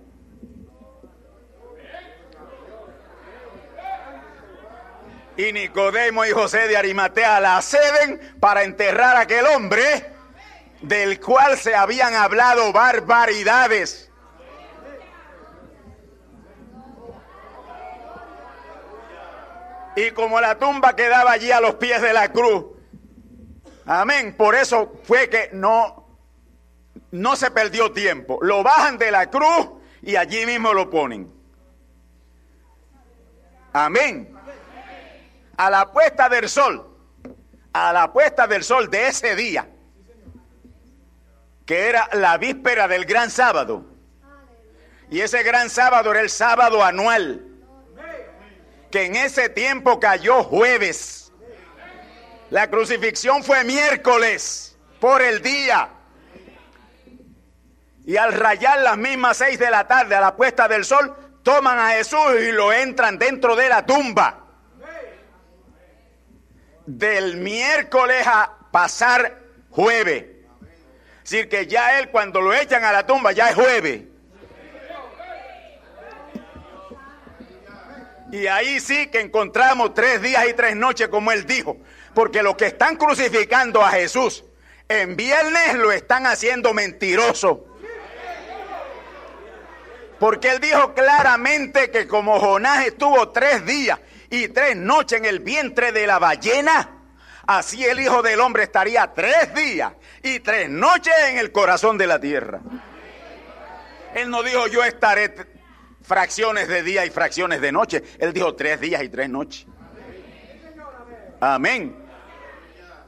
Y 5.37 5.51
Nicodemo 5.51 6.25
y 6.25 6.31
José 6.31 6.67
de 6.67 6.77
Arimatea 6.77 7.39
la 7.41 7.61
ceden 7.61 8.37
para 8.39 8.63
enterrar 8.63 9.17
a 9.17 9.21
aquel 9.21 9.45
hombre 9.47 10.14
del 10.87 11.19
cual 11.19 11.57
se 11.57 11.75
habían 11.75 12.13
hablado 12.13 12.71
barbaridades. 12.71 14.11
Y 19.95 20.11
como 20.11 20.41
la 20.41 20.59
tumba 20.59 20.95
quedaba 20.95 21.31
allí 21.31 21.51
a 21.51 21.61
los 21.61 21.75
pies 21.75 22.01
de 22.01 22.13
la 22.13 22.31
cruz, 22.31 22.65
amén, 23.85 24.35
por 24.37 24.53
eso 24.53 24.93
fue 25.03 25.29
que 25.29 25.49
no, 25.53 26.05
no 27.11 27.35
se 27.35 27.49
perdió 27.49 27.91
tiempo. 27.91 28.39
Lo 28.41 28.61
bajan 28.61 28.97
de 28.97 29.09
la 29.09 29.29
cruz 29.29 29.69
y 30.01 30.17
allí 30.17 30.45
mismo 30.45 30.73
lo 30.73 30.89
ponen. 30.89 31.33
Amén. 33.71 34.33
A 35.57 35.69
la 35.69 35.91
puesta 35.91 36.27
del 36.27 36.49
sol, 36.49 36.97
a 37.71 37.93
la 37.93 38.11
puesta 38.11 38.47
del 38.47 38.63
sol 38.63 38.89
de 38.89 39.07
ese 39.07 39.35
día, 39.35 39.69
que 41.65 41.89
era 41.89 42.09
la 42.13 42.37
víspera 42.37 42.87
del 42.87 43.05
gran 43.05 43.29
sábado. 43.29 43.85
Y 45.09 45.21
ese 45.21 45.43
gran 45.43 45.69
sábado 45.69 46.11
era 46.11 46.21
el 46.21 46.29
sábado 46.29 46.83
anual 46.83 47.55
que 48.95 49.03
en 49.03 49.15
ese 49.17 49.49
tiempo 49.49 49.99
cayó 49.99 50.41
jueves. 50.43 51.33
La 52.49 52.69
crucifixión 52.69 53.43
fue 53.43 53.65
miércoles 53.65 54.77
por 55.01 55.21
el 55.21 55.41
día. 55.41 55.89
Y 58.05 58.15
al 58.15 58.31
rayar 58.31 58.79
las 58.79 58.97
mismas 58.97 59.35
seis 59.35 59.59
de 59.59 59.69
la 59.69 59.85
tarde 59.85 60.15
a 60.15 60.21
la 60.21 60.37
puesta 60.37 60.69
del 60.69 60.85
sol, 60.85 61.13
toman 61.43 61.77
a 61.77 61.89
Jesús 61.89 62.39
y 62.39 62.53
lo 62.53 62.71
entran 62.71 63.17
dentro 63.17 63.55
de 63.57 63.67
la 63.67 63.85
tumba. 63.85 64.45
Del 66.85 67.35
miércoles 67.35 68.25
a 68.25 68.49
pasar 68.71 69.41
jueves. 69.71 70.34
Decir, 71.25 71.49
que 71.49 71.65
ya 71.65 71.97
él 71.97 72.09
cuando 72.11 72.39
lo 72.39 72.53
echan 72.53 72.83
a 72.83 72.91
la 72.91 73.03
tumba 73.03 73.31
ya 73.31 73.49
es 73.49 73.55
jueves. 73.55 74.03
Y 78.31 78.45
ahí 78.45 78.79
sí 78.79 79.07
que 79.07 79.21
encontramos 79.21 79.95
tres 79.95 80.21
días 80.21 80.45
y 80.47 80.53
tres 80.53 80.75
noches, 80.75 81.07
como 81.07 81.31
él 81.31 81.47
dijo. 81.47 81.77
Porque 82.13 82.43
los 82.43 82.55
que 82.55 82.67
están 82.67 82.95
crucificando 82.95 83.81
a 83.81 83.89
Jesús 83.89 84.43
en 84.87 85.15
viernes 85.15 85.73
lo 85.73 85.91
están 85.91 86.27
haciendo 86.27 86.75
mentiroso. 86.75 87.65
Porque 90.19 90.51
él 90.51 90.59
dijo 90.59 90.93
claramente 90.93 91.89
que 91.89 92.07
como 92.07 92.39
Jonás 92.39 92.85
estuvo 92.85 93.29
tres 93.29 93.65
días 93.65 93.99
y 94.29 94.49
tres 94.49 94.75
noches 94.75 95.17
en 95.17 95.25
el 95.25 95.39
vientre 95.39 95.91
de 95.91 96.05
la 96.05 96.19
ballena, 96.19 96.94
así 97.47 97.83
el 97.85 97.99
Hijo 97.99 98.21
del 98.21 98.39
Hombre 98.39 98.63
estaría 98.63 99.11
tres 99.13 99.53
días 99.53 99.93
y 100.23 100.39
tres 100.39 100.69
noches 100.69 101.13
en 101.29 101.37
el 101.37 101.51
corazón 101.51 101.97
de 101.97 102.07
la 102.07 102.19
tierra. 102.19 102.61
Él 104.13 104.29
no 104.29 104.43
dijo 104.43 104.67
yo 104.67 104.83
estaré 104.83 105.33
fracciones 106.01 106.67
de 106.67 106.83
día 106.83 107.05
y 107.05 107.09
fracciones 107.09 107.61
de 107.61 107.71
noche. 107.71 108.03
Él 108.19 108.33
dijo 108.33 108.55
tres 108.55 108.79
días 108.79 109.03
y 109.03 109.09
tres 109.09 109.29
noches. 109.29 109.65
Amén. 111.39 111.95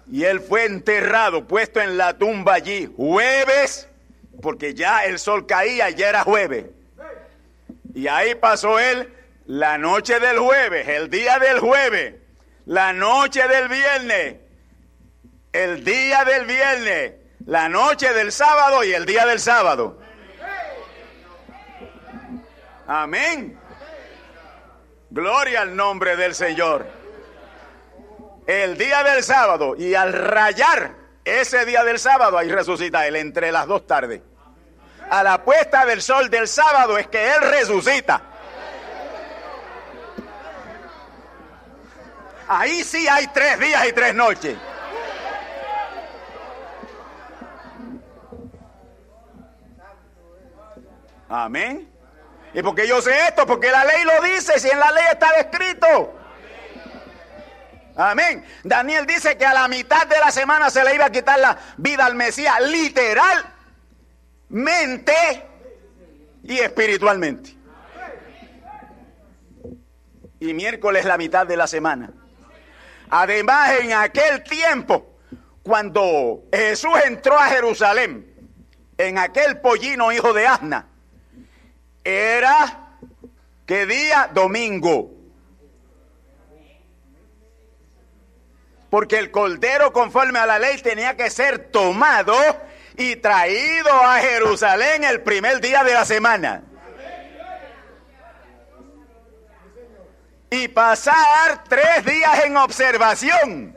Y 0.09 0.23
él 0.23 0.39
fue 0.39 0.65
enterrado, 0.65 1.47
puesto 1.47 1.81
en 1.81 1.97
la 1.97 2.17
tumba 2.17 2.53
allí, 2.53 2.91
jueves, 2.95 3.89
porque 4.41 4.73
ya 4.73 5.05
el 5.05 5.19
sol 5.19 5.45
caía, 5.45 5.89
ya 5.89 6.09
era 6.09 6.23
jueves. 6.23 6.65
Y 7.93 8.07
ahí 8.07 8.35
pasó 8.35 8.79
él 8.79 9.13
la 9.45 9.77
noche 9.77 10.19
del 10.19 10.37
jueves, 10.37 10.87
el 10.87 11.09
día 11.09 11.39
del 11.39 11.59
jueves, 11.59 12.15
la 12.67 12.91
noche 12.91 13.47
del 13.47 13.69
viernes, 13.69 14.35
el 15.53 15.85
día 15.85 16.25
del 16.25 16.45
viernes, 16.45 17.13
la 17.45 17.69
noche 17.69 18.13
del 18.13 18.33
sábado 18.33 18.83
y 18.83 18.93
el 18.93 19.05
día 19.05 19.25
del 19.25 19.39
sábado. 19.39 20.01
Amén. 22.85 23.57
Gloria 25.09 25.61
al 25.61 25.75
nombre 25.77 26.17
del 26.17 26.35
Señor. 26.35 26.85
El 28.45 28.77
día 28.77 29.01
del 29.03 29.23
sábado 29.23 29.75
y 29.77 29.95
al 29.95 30.11
rayar 30.11 30.91
ese 31.23 31.65
día 31.65 31.85
del 31.85 31.99
sábado, 31.99 32.37
ahí 32.37 32.49
resucita 32.49 33.07
Él 33.07 33.15
entre 33.15 33.51
las 33.53 33.67
dos 33.67 33.87
tardes. 33.87 34.21
A 35.09 35.23
la 35.23 35.41
puesta 35.43 35.85
del 35.85 36.01
sol 36.01 36.29
del 36.29 36.49
sábado 36.49 36.97
es 36.97 37.07
que 37.07 37.33
Él 37.33 37.41
resucita. 37.49 38.36
Ahí 42.47 42.83
sí 42.83 43.07
hay 43.07 43.27
tres 43.27 43.59
días 43.59 43.87
y 43.87 43.93
tres 43.93 44.15
noches. 44.15 44.57
Amén. 51.29 51.89
¿Y 52.53 52.61
porque 52.61 52.87
yo 52.87 53.01
sé 53.01 53.11
esto? 53.27 53.45
Porque 53.45 53.69
la 53.69 53.83
ley 53.83 54.03
lo 54.05 54.21
dice, 54.23 54.59
si 54.59 54.69
en 54.69 54.79
la 54.79 54.91
ley 54.91 55.03
está 55.11 55.31
escrito. 55.31 56.13
Amén. 57.97 58.45
Daniel 58.63 59.05
dice 59.05 59.37
que 59.37 59.45
a 59.45 59.53
la 59.53 59.67
mitad 59.67 60.07
de 60.07 60.19
la 60.19 60.31
semana 60.31 60.69
se 60.69 60.83
le 60.83 60.95
iba 60.95 61.05
a 61.05 61.09
quitar 61.09 61.39
la 61.39 61.57
vida 61.77 62.05
al 62.05 62.15
Mesías, 62.15 62.61
literalmente 62.61 63.43
y 66.43 66.59
espiritualmente. 66.59 67.57
Y 70.39 70.53
miércoles 70.53 71.03
la 71.05 71.17
mitad 71.17 71.45
de 71.45 71.57
la 71.57 71.67
semana. 71.67 72.13
Además, 73.09 73.71
en 73.79 73.93
aquel 73.93 74.43
tiempo, 74.43 75.17
cuando 75.63 76.43
Jesús 76.51 76.93
entró 77.05 77.37
a 77.37 77.47
Jerusalén, 77.47 78.33
en 78.97 79.17
aquel 79.17 79.59
pollino 79.59 80.11
hijo 80.11 80.33
de 80.33 80.47
Asna, 80.47 80.87
era, 82.03 82.97
¿qué 83.65 83.85
día? 83.85 84.29
Domingo. 84.33 85.11
Porque 88.89 89.19
el 89.19 89.31
cordero 89.31 89.91
conforme 89.91 90.39
a 90.39 90.45
la 90.45 90.59
ley 90.59 90.81
tenía 90.81 91.17
que 91.17 91.29
ser 91.29 91.69
tomado 91.69 92.33
y 92.95 93.17
traído 93.17 93.91
a 93.91 94.19
Jerusalén 94.19 95.03
el 95.03 95.21
primer 95.21 95.59
día 95.59 95.83
de 95.83 95.93
la 95.93 96.05
semana. 96.05 96.63
Y 100.49 100.67
pasar 100.69 101.63
tres 101.67 102.05
días 102.05 102.45
en 102.45 102.55
observación. 102.55 103.75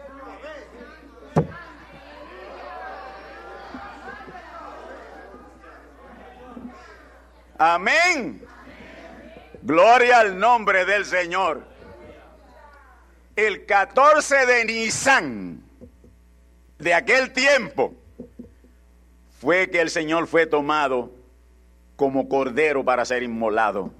Amén. 7.58 8.42
Gloria 9.62 10.20
al 10.20 10.38
nombre 10.38 10.84
del 10.84 11.04
Señor. 11.04 11.62
El 13.36 13.66
14 13.66 14.46
de 14.46 14.64
Nisan 14.64 15.62
de 16.78 16.94
aquel 16.94 17.32
tiempo 17.32 17.94
fue 19.40 19.70
que 19.70 19.80
el 19.80 19.90
Señor 19.90 20.26
fue 20.26 20.46
tomado 20.46 21.12
como 21.96 22.28
cordero 22.28 22.84
para 22.84 23.04
ser 23.04 23.22
inmolado. 23.22 23.92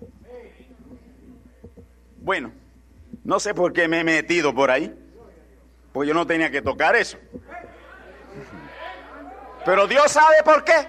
Bueno, 2.19 2.53
no 3.25 3.41
sé 3.41 3.55
por 3.55 3.73
qué 3.73 3.89
me 3.89 4.01
he 4.01 4.05
metido 4.05 4.55
por 4.55 4.71
ahí, 4.71 4.95
pues 5.93 6.09
yo 6.09 6.15
no 6.15 6.27
tenía 6.27 6.51
que 6.51 6.63
tocar 6.63 6.97
eso. 6.97 7.19
Pero 9.65 9.87
Dios 9.87 10.11
sabe 10.11 10.37
por 10.45 10.65
qué. 10.65 10.89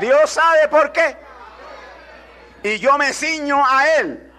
Dios 0.00 0.30
sabe 0.30 0.68
por 0.68 0.92
qué. 0.92 1.16
Y 2.62 2.78
yo 2.78 2.96
me 2.98 3.12
ciño 3.12 3.62
a 3.64 3.98
Él. 3.98 4.32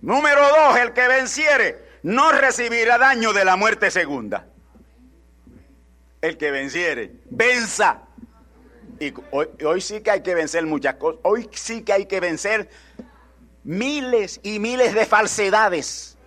Número 0.00 0.40
dos, 0.40 0.78
el 0.78 0.92
que 0.92 1.06
venciere 1.06 1.90
no 2.02 2.32
recibirá 2.32 2.98
daño 2.98 3.32
de 3.32 3.44
la 3.44 3.56
muerte 3.56 3.90
segunda. 3.90 4.46
El 6.20 6.36
que 6.36 6.50
venciere, 6.50 7.20
venza. 7.26 8.02
Y 9.00 9.14
hoy, 9.30 9.48
hoy, 9.64 9.80
sí 9.80 10.02
que 10.02 10.10
hay 10.10 10.22
que 10.22 10.34
vencer 10.34 10.66
muchas 10.66 10.96
cosas. 10.96 11.20
Hoy 11.24 11.48
sí 11.52 11.82
que 11.82 11.94
hay 11.94 12.04
que 12.04 12.20
vencer 12.20 12.68
miles 13.64 14.40
y 14.42 14.58
miles 14.58 14.94
de 14.94 15.06
falsedades. 15.06 16.18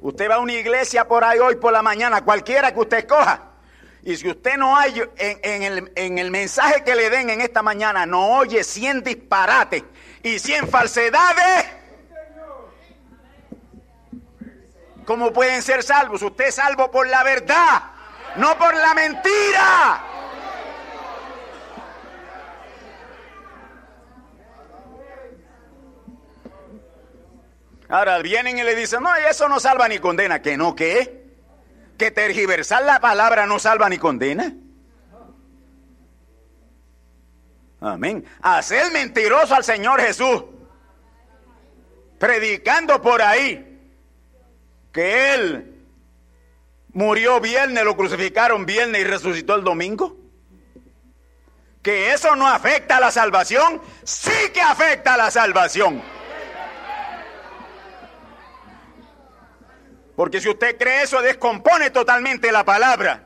Usted 0.00 0.28
va 0.28 0.34
a 0.34 0.38
una 0.40 0.52
iglesia 0.52 1.06
por 1.06 1.22
ahí 1.22 1.38
hoy 1.38 1.54
por 1.56 1.72
la 1.72 1.80
mañana, 1.80 2.24
cualquiera 2.24 2.74
que 2.74 2.80
usted 2.80 2.98
escoja. 2.98 3.50
Y 4.02 4.16
si 4.16 4.28
usted 4.30 4.56
no 4.56 4.76
hay 4.76 5.00
en, 5.16 5.62
el, 5.62 5.92
en, 5.94 6.18
el, 6.18 6.30
mensaje 6.32 6.82
que 6.82 6.96
le 6.96 7.08
den 7.08 7.30
en 7.30 7.40
esta 7.40 7.62
mañana, 7.62 8.04
no 8.04 8.38
oye 8.38 8.64
100 8.64 9.04
disparates 9.04 9.84
y 10.24 10.40
100 10.40 10.68
falsedades, 10.68 11.66
¿cómo 15.04 15.32
pueden 15.32 15.62
ser 15.62 15.84
salvos? 15.84 16.22
Usted 16.22 16.46
es 16.46 16.54
salvo 16.56 16.90
por 16.90 17.06
la 17.06 17.22
verdad, 17.22 17.82
no 18.36 18.56
por 18.58 18.74
la 18.74 18.94
mentira. 18.94 20.09
Ahora 27.90 28.18
vienen 28.22 28.56
y 28.56 28.62
le 28.62 28.76
dicen, 28.76 29.02
no, 29.02 29.14
eso 29.16 29.48
no 29.48 29.58
salva 29.58 29.88
ni 29.88 29.98
condena. 29.98 30.40
¿Que 30.40 30.56
no 30.56 30.76
qué? 30.76 31.26
¿Que 31.98 32.12
tergiversar 32.12 32.84
la 32.84 33.00
palabra 33.00 33.46
no 33.46 33.58
salva 33.58 33.88
ni 33.88 33.98
condena? 33.98 34.54
Amén. 37.80 38.24
Hacer 38.42 38.92
mentiroso 38.92 39.56
al 39.56 39.64
Señor 39.64 40.00
Jesús. 40.00 40.44
Predicando 42.18 43.02
por 43.02 43.22
ahí 43.22 43.66
que 44.92 45.34
Él 45.34 45.84
murió 46.92 47.40
viernes, 47.40 47.84
lo 47.84 47.96
crucificaron 47.96 48.66
viernes 48.66 49.00
y 49.00 49.04
resucitó 49.04 49.56
el 49.56 49.64
domingo. 49.64 50.16
Que 51.82 52.12
eso 52.12 52.36
no 52.36 52.46
afecta 52.46 52.98
a 52.98 53.00
la 53.00 53.10
salvación. 53.10 53.82
Sí 54.04 54.50
que 54.54 54.60
afecta 54.60 55.14
a 55.14 55.16
la 55.16 55.30
salvación. 55.32 56.19
Porque 60.20 60.38
si 60.38 60.50
usted 60.50 60.76
cree 60.76 61.04
eso, 61.04 61.22
descompone 61.22 61.88
totalmente 61.88 62.52
la 62.52 62.62
palabra. 62.62 63.24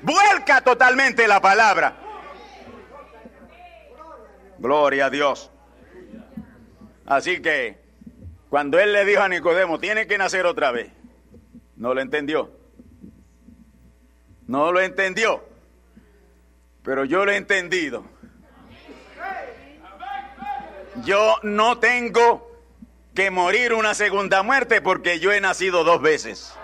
Vuelca 0.00 0.62
totalmente 0.62 1.28
la 1.28 1.38
palabra. 1.38 1.94
Gloria 4.56 5.04
a 5.04 5.10
Dios. 5.10 5.50
Así 7.04 7.42
que, 7.42 7.78
cuando 8.48 8.78
él 8.78 8.94
le 8.94 9.04
dijo 9.04 9.20
a 9.20 9.28
Nicodemo, 9.28 9.78
tiene 9.78 10.06
que 10.06 10.16
nacer 10.16 10.46
otra 10.46 10.70
vez, 10.70 10.90
no 11.76 11.92
lo 11.92 12.00
entendió. 12.00 12.50
No 14.46 14.72
lo 14.72 14.80
entendió. 14.80 15.44
Pero 16.82 17.04
yo 17.04 17.26
lo 17.26 17.32
he 17.32 17.36
entendido. 17.36 18.02
Yo 21.04 21.36
no 21.42 21.78
tengo 21.78 22.49
que 23.20 23.30
morir 23.30 23.74
una 23.74 23.92
segunda 23.92 24.42
muerte 24.42 24.80
porque 24.80 25.20
yo 25.20 25.30
he 25.30 25.42
nacido 25.42 25.84
dos 25.84 26.00
veces. 26.00 26.54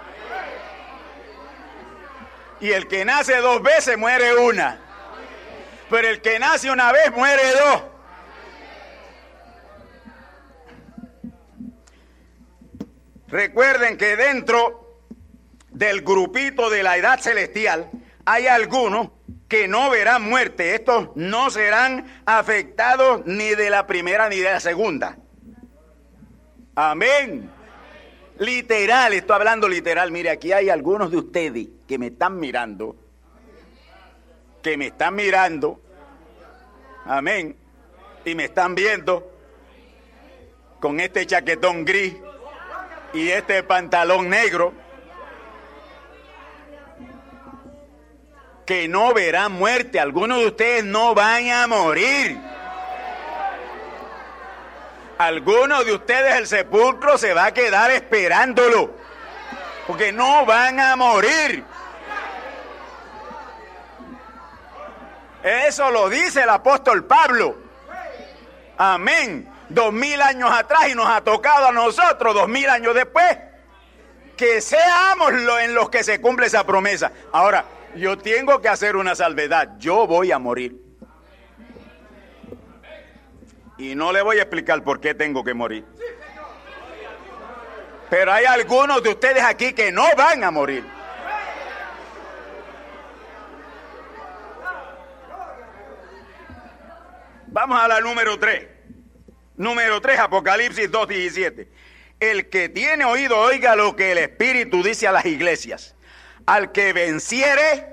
Y 2.61 2.71
el 2.71 2.89
que 2.89 3.05
nace 3.05 3.37
dos 3.43 3.63
veces 3.63 3.99
muere 3.99 4.35
una. 4.37 4.81
Pero 5.91 6.09
el 6.09 6.23
que 6.23 6.39
nace 6.39 6.71
una 6.71 6.93
vez 6.93 7.13
muere 7.15 7.43
dos. 7.53 7.83
Recuerden 13.29 13.99
que 13.99 14.17
dentro 14.17 15.03
del 15.69 16.01
grupito 16.01 16.71
de 16.71 16.83
la 16.83 16.97
edad 16.97 17.21
celestial 17.21 17.91
hay 18.25 18.47
algunos 18.47 19.11
que 19.47 19.69
no 19.69 19.91
verán 19.91 20.23
muerte. 20.23 20.75
Estos 20.75 21.11
no 21.17 21.51
serán 21.51 22.23
afectados 22.25 23.27
ni 23.27 23.51
de 23.51 23.69
la 23.69 23.87
primera 23.87 24.31
ni 24.31 24.39
de 24.39 24.53
la 24.53 24.61
segunda. 24.61 25.19
Amén. 26.79 27.51
Literal, 28.39 29.15
estoy 29.15 29.35
hablando 29.35 29.67
literal. 29.67 30.13
Mire, 30.13 30.29
aquí 30.29 30.53
hay 30.53 30.69
algunos 30.69 31.11
de 31.11 31.17
ustedes 31.17 31.69
que 31.89 31.99
me 31.99 32.09
están 32.09 32.39
mirando. 32.39 32.95
Que 34.63 34.77
me 34.77 34.89
están 34.89 35.15
mirando. 35.15 35.81
Amén. 37.07 37.57
Y 38.27 38.35
me 38.35 38.45
están 38.45 38.75
viendo 38.75 39.33
con 40.79 41.01
este 41.01 41.27
chaquetón 41.27 41.87
gris 41.87 42.15
y 43.15 43.29
este 43.31 43.63
pantalón 43.63 44.29
negro. 44.29 44.75
Que 48.67 48.87
no 48.87 49.15
verán 49.15 49.53
muerte. 49.53 49.99
Algunos 49.99 50.41
de 50.41 50.47
ustedes 50.49 50.85
no 50.85 51.15
van 51.15 51.49
a 51.49 51.67
morir. 51.67 52.39
Algunos 55.19 55.87
de 55.87 55.95
ustedes 55.95 56.35
el 56.37 56.47
sepulcro 56.47 57.17
se 57.17 57.33
va 57.33 57.47
a 57.47 57.55
quedar 57.55 57.91
esperándolo. 57.91 58.91
Porque 59.87 60.13
no 60.13 60.45
van 60.45 60.79
a 60.81 60.97
morir. 60.97 61.65
Eso 65.43 65.91
lo 65.91 66.09
dice 66.11 66.43
el 66.43 66.51
apóstol 66.51 67.05
Pablo. 67.05 67.57
Amén. 68.77 69.49
Dos 69.69 69.93
mil 69.93 70.21
años 70.21 70.51
atrás 70.53 70.89
y 70.89 70.95
nos 70.95 71.09
ha 71.09 71.23
tocado 71.23 71.69
a 71.69 71.73
nosotros 71.73 72.35
dos 72.35 72.49
mil 72.49 72.69
años 72.69 72.95
después. 72.95 73.39
Que 74.37 74.61
seamos 74.61 75.33
en 75.33 75.75
los 75.75 75.89
que 75.89 76.05
se 76.05 76.21
cumple 76.21 76.47
esa 76.47 76.67
promesa. 76.67 77.11
Ahora, 77.33 77.65
yo 77.95 78.19
tengo 78.19 78.61
que 78.61 78.69
hacer 78.69 78.97
una 78.97 79.15
salvedad. 79.15 79.71
Yo 79.79 80.07
voy 80.07 80.31
a 80.31 80.39
morir. 80.39 80.86
Y 83.79 83.95
no 83.95 84.13
le 84.13 84.23
voy 84.23 84.39
a 84.39 84.43
explicar 84.43 84.83
por 84.83 85.01
qué 85.01 85.15
tengo 85.15 85.45
que 85.45 85.55
morir. 85.55 85.85
Pero 88.09 88.33
hay 88.33 88.45
algunos 88.45 89.03
de 89.03 89.11
ustedes 89.11 89.43
aquí 89.43 89.73
que 89.73 89.93
no 89.93 90.05
van 90.17 90.45
a 90.45 90.51
morir. 90.51 90.85
Vamos 97.49 97.81
a 97.81 97.89
la 97.89 98.01
número 98.01 98.39
3. 98.39 98.67
Número 99.57 100.01
3, 100.01 100.21
Apocalipsis 100.21 100.91
2.17. 100.91 101.67
El 102.21 102.49
que 102.49 102.69
tiene 102.69 103.05
oído, 103.05 103.39
oiga 103.39 103.77
lo 103.77 103.97
que 103.97 104.13
el 104.13 104.19
Espíritu 104.19 104.83
dice 104.83 105.09
a 105.09 105.13
las 105.13 105.27
iglesias. 105.27 105.95
Al 106.47 106.73
que 106.73 106.93
venciere, 106.93 107.87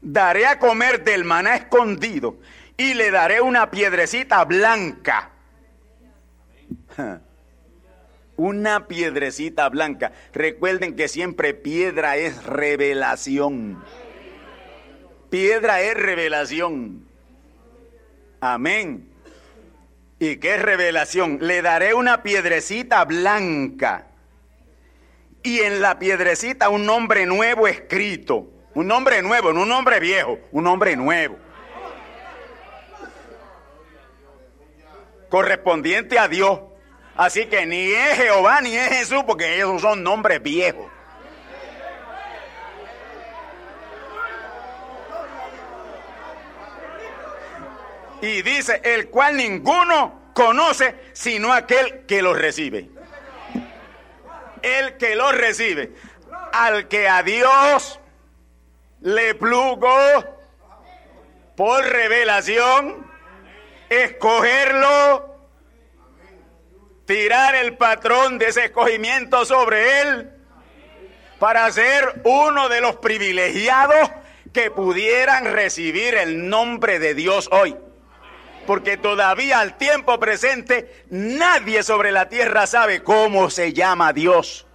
daré 0.00 0.46
a 0.46 0.58
comer 0.58 1.02
del 1.02 1.24
maná 1.24 1.56
escondido 1.56 2.38
y 2.76 2.94
le 2.94 3.10
daré 3.10 3.40
una 3.40 3.70
piedrecita 3.70 4.44
blanca. 4.44 5.30
Una 8.36 8.88
piedrecita 8.88 9.68
blanca. 9.68 10.10
Recuerden 10.32 10.96
que 10.96 11.06
siempre 11.06 11.54
piedra 11.54 12.16
es 12.16 12.44
revelación. 12.44 13.80
Piedra 15.30 15.82
es 15.82 15.94
revelación. 15.94 17.06
Amén. 18.40 19.08
¿Y 20.18 20.38
qué 20.38 20.56
revelación? 20.56 21.38
Le 21.42 21.62
daré 21.62 21.94
una 21.94 22.24
piedrecita 22.24 23.04
blanca 23.04 24.08
y 25.44 25.60
en 25.60 25.80
la 25.80 25.98
piedrecita 25.98 26.70
un 26.70 26.86
nombre 26.86 27.26
nuevo 27.26 27.68
escrito. 27.68 28.50
Un 28.74 28.88
nombre 28.88 29.22
nuevo, 29.22 29.52
no 29.52 29.62
un 29.62 29.68
nombre 29.68 30.00
viejo, 30.00 30.40
un 30.50 30.64
nombre 30.64 30.96
nuevo. 30.96 31.38
Correspondiente 35.34 36.16
a 36.16 36.28
Dios. 36.28 36.60
Así 37.16 37.46
que 37.46 37.66
ni 37.66 37.90
es 37.90 38.18
Jehová 38.18 38.60
ni 38.60 38.76
es 38.76 38.88
Jesús, 38.98 39.24
porque 39.26 39.58
esos 39.58 39.82
son 39.82 40.00
nombres 40.00 40.40
viejos. 40.40 40.86
Y 48.22 48.42
dice, 48.42 48.80
el 48.84 49.10
cual 49.10 49.36
ninguno 49.36 50.30
conoce 50.34 50.94
sino 51.14 51.52
aquel 51.52 52.06
que 52.06 52.22
lo 52.22 52.32
recibe. 52.32 52.90
El 54.62 54.96
que 54.98 55.16
lo 55.16 55.32
recibe. 55.32 55.94
Al 56.52 56.86
que 56.86 57.08
a 57.08 57.24
Dios 57.24 57.98
le 59.00 59.34
plugo 59.34 59.96
por 61.56 61.84
revelación 61.84 63.03
escogerlo, 63.88 65.38
tirar 67.06 67.54
el 67.54 67.76
patrón 67.76 68.38
de 68.38 68.48
ese 68.48 68.66
escogimiento 68.66 69.44
sobre 69.44 70.00
él 70.00 70.30
para 71.38 71.70
ser 71.70 72.22
uno 72.24 72.68
de 72.68 72.80
los 72.80 72.96
privilegiados 72.96 74.10
que 74.52 74.70
pudieran 74.70 75.52
recibir 75.52 76.14
el 76.14 76.48
nombre 76.48 76.98
de 76.98 77.14
Dios 77.14 77.48
hoy 77.52 77.76
porque 78.66 78.96
todavía 78.96 79.60
al 79.60 79.76
tiempo 79.76 80.18
presente 80.18 81.04
nadie 81.10 81.82
sobre 81.82 82.12
la 82.12 82.28
tierra 82.28 82.66
sabe 82.66 83.02
cómo 83.02 83.50
se 83.50 83.72
llama 83.72 84.12
Dios. 84.12 84.66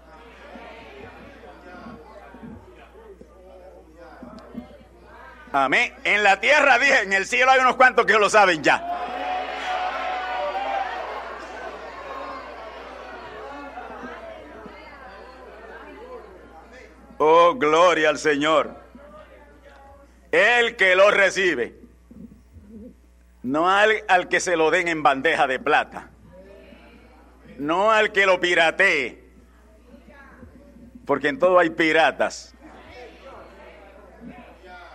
Amén. 5.51 5.93
En 6.03 6.23
la 6.23 6.39
tierra 6.39 6.77
dije, 6.77 7.01
en 7.01 7.13
el 7.13 7.25
cielo 7.25 7.51
hay 7.51 7.59
unos 7.59 7.75
cuantos 7.75 8.05
que 8.05 8.13
lo 8.13 8.29
saben 8.29 8.63
ya. 8.63 8.85
Oh, 17.17 17.55
gloria 17.55 18.09
al 18.09 18.17
Señor. 18.17 18.75
El 20.31 20.75
que 20.75 20.95
lo 20.95 21.09
recibe 21.11 21.79
no 23.43 23.69
al, 23.69 24.03
al, 24.07 24.27
que 24.27 24.39
se 24.39 24.55
lo 24.55 24.69
den 24.69 24.87
en 24.87 25.01
bandeja 25.01 25.47
de 25.47 25.59
plata. 25.59 26.09
No 27.57 27.91
al 27.91 28.11
que 28.11 28.25
lo 28.25 28.39
piratee. 28.39 29.23
Porque 31.05 31.29
en 31.29 31.39
todo 31.39 31.57
hay 31.57 31.71
piratas. 31.71 32.53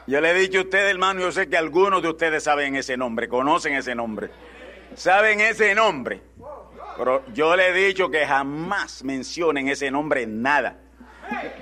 Yo 0.06 0.20
le 0.20 0.30
he 0.30 0.34
dicho 0.34 0.58
a 0.58 0.62
ustedes, 0.62 0.90
hermano, 0.90 1.20
yo 1.20 1.32
sé 1.32 1.48
que 1.48 1.56
algunos 1.56 2.02
de 2.02 2.10
ustedes 2.10 2.44
saben 2.44 2.76
ese 2.76 2.96
nombre, 2.96 3.26
conocen 3.26 3.74
ese 3.74 3.94
nombre. 3.94 4.30
Saben 4.94 5.40
ese 5.40 5.74
nombre. 5.74 6.20
Pero 6.98 7.24
yo 7.32 7.56
le 7.56 7.68
he 7.68 7.72
dicho 7.72 8.10
que 8.10 8.26
jamás 8.26 9.02
mencionen 9.02 9.68
ese 9.68 9.90
nombre 9.90 10.22
en 10.22 10.42
nada. 10.42 10.76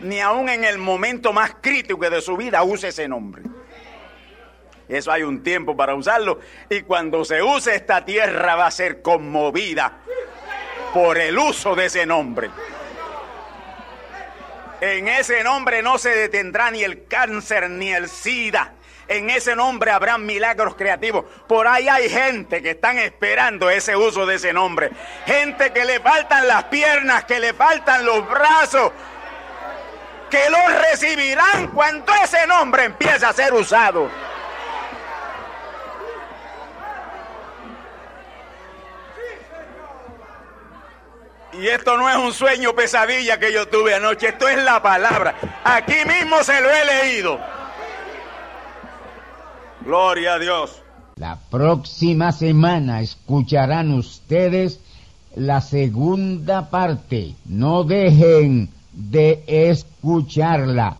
Ni 0.00 0.20
aun 0.20 0.48
en 0.48 0.64
el 0.64 0.78
momento 0.78 1.32
más 1.32 1.54
crítico 1.60 2.10
de 2.10 2.20
su 2.20 2.36
vida 2.36 2.64
use 2.64 2.88
ese 2.88 3.06
nombre. 3.06 3.42
Eso 4.88 5.12
hay 5.12 5.22
un 5.22 5.42
tiempo 5.42 5.76
para 5.76 5.94
usarlo. 5.94 6.40
Y 6.68 6.82
cuando 6.82 7.24
se 7.24 7.42
use 7.42 7.76
esta 7.76 8.04
tierra 8.04 8.56
va 8.56 8.66
a 8.66 8.70
ser 8.72 9.00
conmovida 9.02 10.00
por 10.92 11.16
el 11.16 11.38
uso 11.38 11.74
de 11.76 11.86
ese 11.86 12.04
nombre. 12.04 12.50
En 14.82 15.06
ese 15.06 15.44
nombre 15.44 15.80
no 15.80 15.96
se 15.96 16.08
detendrá 16.08 16.72
ni 16.72 16.82
el 16.82 17.06
cáncer 17.06 17.70
ni 17.70 17.92
el 17.92 18.08
SIDA. 18.08 18.72
En 19.06 19.30
ese 19.30 19.54
nombre 19.54 19.92
habrá 19.92 20.18
milagros 20.18 20.74
creativos. 20.74 21.24
Por 21.46 21.68
ahí 21.68 21.86
hay 21.88 22.10
gente 22.10 22.60
que 22.60 22.70
están 22.70 22.98
esperando 22.98 23.70
ese 23.70 23.94
uso 23.94 24.26
de 24.26 24.34
ese 24.34 24.52
nombre. 24.52 24.90
Gente 25.24 25.72
que 25.72 25.84
le 25.84 26.00
faltan 26.00 26.48
las 26.48 26.64
piernas, 26.64 27.22
que 27.26 27.38
le 27.38 27.54
faltan 27.54 28.04
los 28.04 28.28
brazos, 28.28 28.90
que 30.28 30.50
lo 30.50 30.58
recibirán 30.90 31.68
cuando 31.68 32.12
ese 32.16 32.44
nombre 32.48 32.82
empiece 32.82 33.24
a 33.24 33.32
ser 33.32 33.54
usado. 33.54 34.10
Y 41.52 41.66
esto 41.68 41.98
no 41.98 42.08
es 42.08 42.16
un 42.16 42.32
sueño 42.32 42.74
pesadilla 42.74 43.38
que 43.38 43.52
yo 43.52 43.68
tuve 43.68 43.94
anoche, 43.94 44.28
esto 44.28 44.48
es 44.48 44.62
la 44.64 44.82
palabra. 44.82 45.34
Aquí 45.64 45.96
mismo 46.06 46.42
se 46.42 46.60
lo 46.60 46.70
he 46.70 46.84
leído. 46.84 47.38
Gloria 49.84 50.34
a 50.34 50.38
Dios. 50.38 50.82
La 51.16 51.38
próxima 51.50 52.32
semana 52.32 53.02
escucharán 53.02 53.92
ustedes 53.92 54.80
la 55.34 55.60
segunda 55.60 56.70
parte. 56.70 57.34
No 57.44 57.84
dejen 57.84 58.70
de 58.92 59.44
escucharla. 59.46 60.96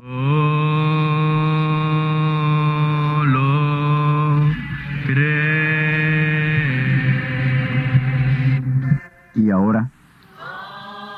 Y 9.34 9.50
ahora 9.50 9.90